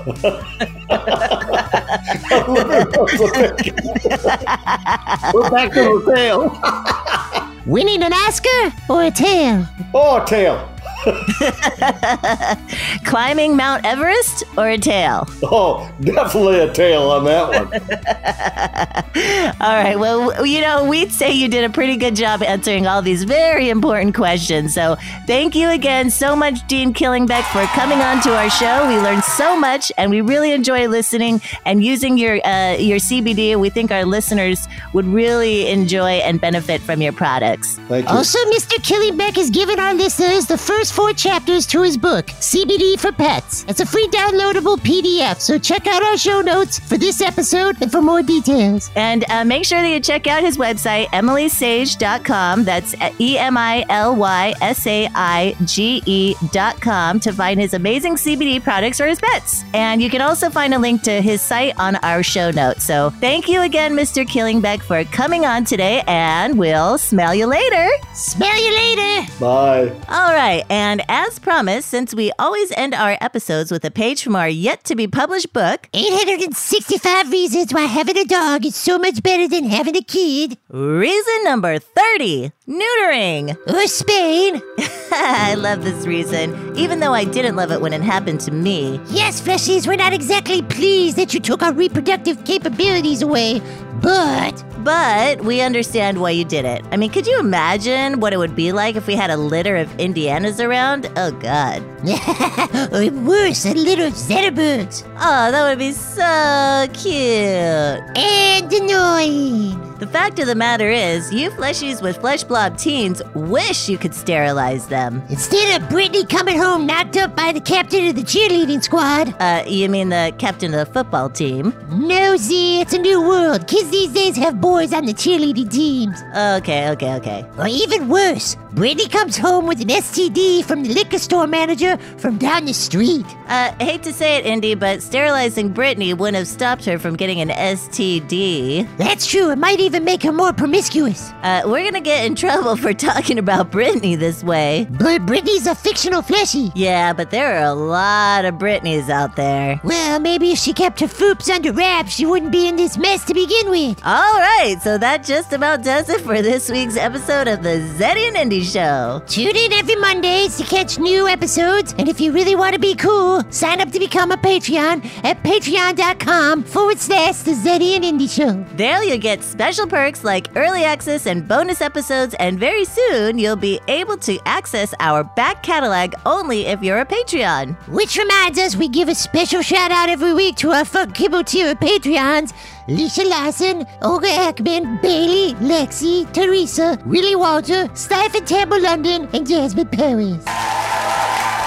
We're 5.35 5.51
back 5.51 5.73
to 5.73 6.03
the 6.05 6.13
tail. 6.15 7.48
Winning 7.69 8.03
an 8.03 8.15
Oscar 8.15 8.73
or 8.89 9.03
a 9.05 9.11
tail? 9.11 9.67
Or 9.93 10.23
a 10.23 10.25
tail. 10.25 10.71
Climbing 13.05 13.57
Mount 13.57 13.85
Everest 13.85 14.45
or 14.57 14.69
a 14.69 14.79
tail? 14.79 15.27
Oh, 15.43 15.91
definitely 16.01 16.61
a 16.61 16.73
tail 16.73 17.03
on 17.11 17.25
that 17.25 17.49
one. 17.49 17.69
All 19.61 19.75
right. 19.83 19.99
Well, 19.99 20.47
you 20.47 20.61
know, 20.61 20.85
we'd 20.85 21.13
say 21.13 21.33
you 21.33 21.49
did 21.49 21.65
a 21.65 21.71
pretty 21.71 21.97
good 21.97 22.15
job 22.15 22.43
answering 22.43 22.87
all 22.87 23.03
these 23.03 23.25
very 23.25 23.69
important 23.69 24.15
questions. 24.15 24.75
So 24.75 24.97
thank 25.27 25.55
you 25.55 25.71
again 25.71 26.11
so 26.11 26.37
much, 26.37 26.67
Dean 26.69 26.93
Killingbeck, 26.93 27.43
for 27.53 27.65
coming 27.75 27.99
on 27.99 28.23
to 28.23 28.37
our 28.37 28.51
show. 28.51 28.87
We 28.89 28.97
learned 28.99 29.25
so 29.25 29.57
much, 29.59 29.91
and 29.99 30.11
we 30.11 30.21
really 30.21 30.53
enjoy 30.53 30.89
listening 30.89 31.41
and 31.65 31.83
using 31.83 32.19
your 32.19 32.35
uh, 32.47 32.77
your 32.77 32.99
CBD. 32.99 33.59
We 33.59 33.71
think 33.71 33.91
our 33.91 34.05
listeners 34.05 34.69
would 34.93 35.07
really 35.07 35.69
enjoy 35.69 36.21
and 36.21 36.41
benefit 36.41 36.81
from 36.81 37.03
your 37.03 37.13
products. 37.13 37.77
Thank 37.89 38.09
you. 38.09 38.15
Also, 38.15 38.39
Mr. 38.51 38.77
Killingbeck 38.77 39.37
has 39.37 39.51
given 39.51 39.81
our 39.81 39.95
listeners 39.95 40.47
the 40.47 40.59
first 40.59 40.93
four 40.99 41.13
chapters 41.13 41.65
to 41.65 41.81
his 41.81 41.97
book, 41.97 42.27
CBD 42.27 42.99
for 42.99 43.13
Pets. 43.13 43.65
It's 43.69 43.79
a 43.79 43.87
free 43.87 44.09
downloadable 44.09 44.79
PDF, 44.79 45.41
so 45.41 45.57
check 45.57 45.87
out 45.87 46.03
our 46.03 46.17
show 46.17 46.41
notes 46.41 46.81
for 46.81 46.99
this 46.99 47.21
episode 47.21 47.81
and 47.81 47.93
for 47.93 48.03
more 48.03 48.21
details. 48.21 48.91
And 48.97 49.25
uh, 49.31 49.45
make 49.45 49.65
sure 49.65 49.81
that 49.81 49.89
you 49.89 50.01
check 50.01 50.27
out 50.27 50.43
his 50.43 50.59
website, 50.59 51.07
emilysaige.com. 51.07 52.65
That's 52.65 52.97
E 53.21 53.39
M 53.39 53.57
I 53.57 53.87
L 53.89 54.17
Y 54.17 54.55
S 54.61 54.89
A 54.89 55.09
I 55.15 55.55
G 55.67 56.03
E.com 56.05 57.21
to 57.21 57.33
find 57.33 57.61
his 57.61 57.75
amazing 57.75 58.17
CBD 58.17 58.61
products 58.61 58.99
for 58.99 59.07
his 59.07 59.21
pets. 59.21 59.63
And 59.75 60.03
you 60.03 60.11
can 60.11 60.21
also 60.21 60.51
find 60.51 60.75
a 60.75 60.81
link 60.81 61.03
to 61.03 61.23
his 61.23 61.41
site 61.41 61.79
on 61.79 61.95
our 62.03 62.25
show 62.25 62.51
notes. 62.51 62.85
So 62.85 63.11
thank 63.21 63.47
you 63.47 63.63
again, 63.63 63.95
Mr. 63.95 64.27
Killingbeck, 64.27 64.83
for 64.83 65.05
coming 65.05 65.47
on 65.47 65.65
today, 65.65 66.03
and 66.09 66.59
we'll 66.59 66.99
smell 66.99 67.37
you 67.37 67.47
later. 67.47 67.89
Smell 68.15 68.61
you 68.61 68.75
later! 68.75 69.33
Bye. 69.39 69.93
All 70.09 70.35
right, 70.35 70.65
and 70.69 70.88
as 71.09 71.39
promised, 71.39 71.89
since 71.89 72.15
we 72.15 72.33
always 72.39 72.73
end 72.73 72.95
our 72.95 73.19
episodes 73.21 73.71
with 73.71 73.85
a 73.85 73.91
page 73.91 74.23
from 74.23 74.35
our 74.35 74.49
yet 74.49 74.85
to 74.85 74.97
be 74.97 75.07
published 75.07 75.53
book, 75.53 75.89
865 75.93 77.31
reasons 77.31 77.75
why 77.75 77.83
having 77.83 78.17
a 78.17 78.25
dog 78.25 78.65
is 78.65 78.75
so 78.75 78.99
much 78.99 79.23
better 79.23 79.47
than 79.47 79.65
having 79.65 79.97
a 79.97 80.03
kid. 80.03 80.57
reason 80.71 81.45
number 81.45 81.79
30 81.79 82.53
neutering. 82.69 83.57
Or 83.67 83.87
Spain. 83.87 84.63
I 85.11 85.55
love 85.55 85.83
this 85.85 86.07
reason, 86.07 86.77
even 86.77 87.01
though 87.01 87.15
I 87.15 87.25
didn't 87.25 87.57
love 87.57 87.73
it 87.73 87.81
when 87.81 87.93
it 87.93 88.03
happened 88.03 88.41
to 88.43 88.51
me. 88.51 89.01
Yes, 89.09 89.41
fleshies, 89.41 89.87
we're 89.87 89.97
not 89.97 90.13
exactly 90.13 90.63
pleased 90.63 91.17
that 91.17 91.33
you 91.33 91.41
took 91.41 91.63
our 91.63 91.73
reproductive 91.73 92.45
capabilities 92.45 93.23
away, 93.23 93.61
but 94.03 94.63
But 94.85 95.43
we 95.43 95.61
understand 95.61 96.21
why 96.21 96.31
you 96.31 96.45
did 96.45 96.65
it. 96.65 96.85
I 96.93 96.97
mean, 96.97 97.11
could 97.11 97.27
you 97.27 97.39
imagine 97.41 98.21
what 98.21 98.33
it 98.33 98.37
would 98.37 98.55
be 98.55 98.73
like 98.73 98.97
if 98.97 99.07
we 99.07 99.17
had 99.17 99.29
a 99.31 99.37
litter 99.37 99.77
of 99.77 99.89
Indianas 99.97 100.65
around? 100.65 101.11
Oh, 101.17 101.33
God. 101.33 101.83
or 102.93 103.11
worse, 103.23 103.67
a 103.67 103.75
little 103.75 104.11
Zetterbergs. 104.11 105.05
Oh, 105.17 105.51
that 105.51 105.69
would 105.69 105.79
be 105.79 105.93
so 105.93 106.87
cute. 106.95 108.17
And 108.17 108.73
annoying. 108.73 109.88
The 109.99 110.07
fact 110.07 110.39
of 110.39 110.47
the 110.47 110.55
matter 110.55 110.89
is, 110.89 111.33
you 111.35 111.51
fleshies 111.51 112.01
with 112.01 112.19
flesh 112.19 112.45
blob 112.45 112.79
teens 112.79 113.21
wish 113.35 113.89
you 113.89 113.99
could 113.99 114.15
sterilize 114.15 114.87
them. 114.87 115.25
Instead 115.29 115.83
of 115.83 115.89
Brittany 115.89 116.25
coming 116.25 116.57
home 116.57 116.87
knocked 116.87 117.17
up 117.17 117.35
by 117.35 117.51
the 117.51 117.61
captain 117.61 118.07
of 118.07 118.15
the 118.15 118.23
cheerleading 118.23 118.81
squad. 118.81 119.35
Uh, 119.41 119.65
you 119.67 119.89
mean 119.89 120.11
the 120.11 120.33
captain 120.39 120.73
of 120.73 120.87
the 120.87 120.93
football 120.93 121.29
team? 121.29 121.75
No, 121.91 122.37
Z, 122.37 122.81
it's 122.81 122.93
a 122.93 122.99
new 122.99 123.21
world. 123.21 123.67
Kids 123.67 123.91
these 123.91 124.13
days 124.13 124.37
have 124.37 124.61
boys 124.61 124.93
on 124.93 125.05
the 125.05 125.13
cheerleading 125.13 125.69
teams. 125.69 126.23
Okay, 126.37 126.91
okay, 126.91 127.15
okay. 127.15 127.45
Or 127.59 127.67
even 127.67 128.09
worse, 128.09 128.57
Brittany 128.79 129.09
comes 129.09 129.37
home 129.37 129.67
with 129.67 129.81
an 129.81 129.89
STD 129.89 130.65
from 130.65 130.85
the 130.85 130.95
liquor 130.95 131.19
store 131.19 131.49
manager 131.49 131.97
from 132.17 132.39
down 132.39 132.65
the 132.65 132.73
street. 132.73 133.27
Uh, 133.49 133.75
hate 133.81 134.05
to 134.05 134.13
say 134.13 134.37
it, 134.37 134.47
Indy, 134.47 134.77
but 134.77 135.03
sterilizing 135.03 135.71
Brittany 135.71 136.15
wouldn't 136.15 136.37
have 136.37 136.47
stopped 136.47 136.85
her 136.85 136.97
from 136.97 137.17
getting 137.17 137.41
an 137.41 137.49
STD. 137.49 138.87
That's 138.97 139.27
true, 139.27 139.51
it 139.51 139.59
might 139.59 139.81
even 139.81 140.05
make 140.05 140.23
her 140.23 140.31
more 140.31 140.53
promiscuous. 140.53 141.33
Uh, 141.43 141.63
we're 141.65 141.83
gonna 141.83 142.01
get 142.01 142.25
in 142.25 142.37
trouble 142.37 142.77
for 142.77 142.93
talking 142.95 143.37
about 143.37 143.73
Brittany 143.73 144.15
this 144.15 144.45
way. 144.45 144.87
But 144.91 145.27
Brittany's 145.27 145.67
a 145.67 145.75
fictional 145.75 146.23
fleshy. 146.23 146.71
Yeah, 146.77 147.13
but 147.13 147.33
there 147.33 147.57
are 147.59 147.65
a 147.65 147.75
lot 147.75 148.45
of 148.45 148.55
Britneys 148.59 149.09
out 149.09 149.35
there. 149.35 149.81
Well, 149.83 150.21
maybe 150.21 150.53
if 150.53 150.59
she 150.61 150.73
kept 150.73 151.01
her 151.01 151.09
foops 151.09 151.53
under 151.53 151.73
wraps, 151.73 152.13
she 152.13 152.27
wouldn't 152.27 152.53
be 152.53 152.69
in 152.69 152.77
this 152.77 152.97
mess 152.97 153.25
to 153.25 153.35
begin 153.35 153.71
with. 153.71 154.01
All 154.05 154.39
right, 154.39 154.77
so 154.81 154.99
that 154.99 155.25
just 155.25 155.53
about 155.53 155.83
does 155.83 156.09
it 156.09 156.21
for 156.21 156.41
this 156.43 156.71
week's 156.71 156.97
episode 156.97 157.49
of 157.49 157.65
the 157.65 157.81
Zetty 157.99 158.29
and 158.29 158.37
Indy 158.37 158.68
Show. 158.69 159.23
Tune 159.27 159.57
in 159.57 159.73
every 159.73 159.97
Mondays 159.97 160.57
to 160.59 160.65
catch 160.65 160.99
new 160.99 161.27
episodes. 161.27 161.95
And 161.99 162.09
if 162.09 162.21
you 162.21 162.33
really 162.33 162.55
want 162.55 162.75
to 162.75 162.79
be 162.79 162.95
cool, 162.95 163.43
sign 163.51 163.81
up 163.81 163.91
to 163.93 163.99
become 163.99 164.31
a 164.31 164.37
Patreon 164.37 165.05
at 165.25 165.43
patreon.com 165.43 166.65
forward 166.65 166.99
slash 166.99 167.39
the 167.39 167.53
Zetty 167.53 167.97
and 167.97 168.05
Indy 168.05 168.27
Show. 168.27 168.65
There 168.75 169.03
you'll 169.03 169.19
get 169.19 169.43
special 169.43 169.87
perks 169.87 170.23
like 170.23 170.49
early 170.57 170.85
access 170.85 171.27
and 171.27 171.49
bonus 171.49 171.81
episodes, 171.81 172.35
and 172.39 172.59
very 172.59 172.85
soon 172.85 173.39
you'll 173.39 173.57
be 173.57 173.81
able 173.89 174.19
to 174.19 174.39
access 174.47 174.95
our 175.01 175.25
back 175.25 175.63
catalog 175.63 176.15
only 176.27 176.67
if 176.67 176.83
you're 176.83 177.01
a 177.01 177.07
Patreon. 177.07 177.75
Which 177.89 178.17
reminds 178.17 178.59
us, 178.59 178.77
we 178.77 178.89
give 178.89 179.09
a 179.09 179.15
special 179.15 179.63
shout 179.63 179.91
out 179.91 180.09
every 180.09 180.35
week 180.35 180.57
to 180.57 180.71
our 180.71 180.85
Funk 180.85 181.15
Kibble 181.15 181.45
tier 181.45 181.71
of 181.71 181.81
Patreons 181.81 182.53
Lisa 182.89 183.23
Larson, 183.23 183.87
Olga 184.01 184.29
Ekman, 184.29 185.01
Bailey, 185.03 185.53
Lexi, 185.57 186.31
Teresa, 186.33 186.99
Willie 187.05 187.37
Walter, 187.37 187.87
Stephen 187.95 188.45
Tambo 188.47 188.79
London, 188.79 189.29
and 189.35 189.47
Jasmine 189.47 189.89
Paris. 189.89 190.43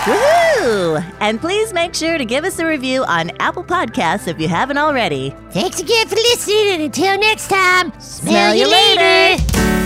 Woohoo! 0.06 1.06
And 1.20 1.40
please 1.40 1.74
make 1.74 1.94
sure 1.94 2.18
to 2.18 2.26
give 2.26 2.44
us 2.44 2.58
a 2.58 2.66
review 2.66 3.04
on 3.04 3.32
Apple 3.40 3.64
Podcasts 3.64 4.28
if 4.28 4.40
you 4.40 4.48
haven't 4.48 4.80
already. 4.80 5.36
Thanks 5.52 5.80
again 5.80 6.08
for 6.08 6.16
listening, 6.16 6.70
and 6.70 6.82
until 6.84 7.20
next 7.20 7.50
time, 7.50 7.94
Smell 8.00 8.56
you 8.56 8.68
later. 8.68 9.81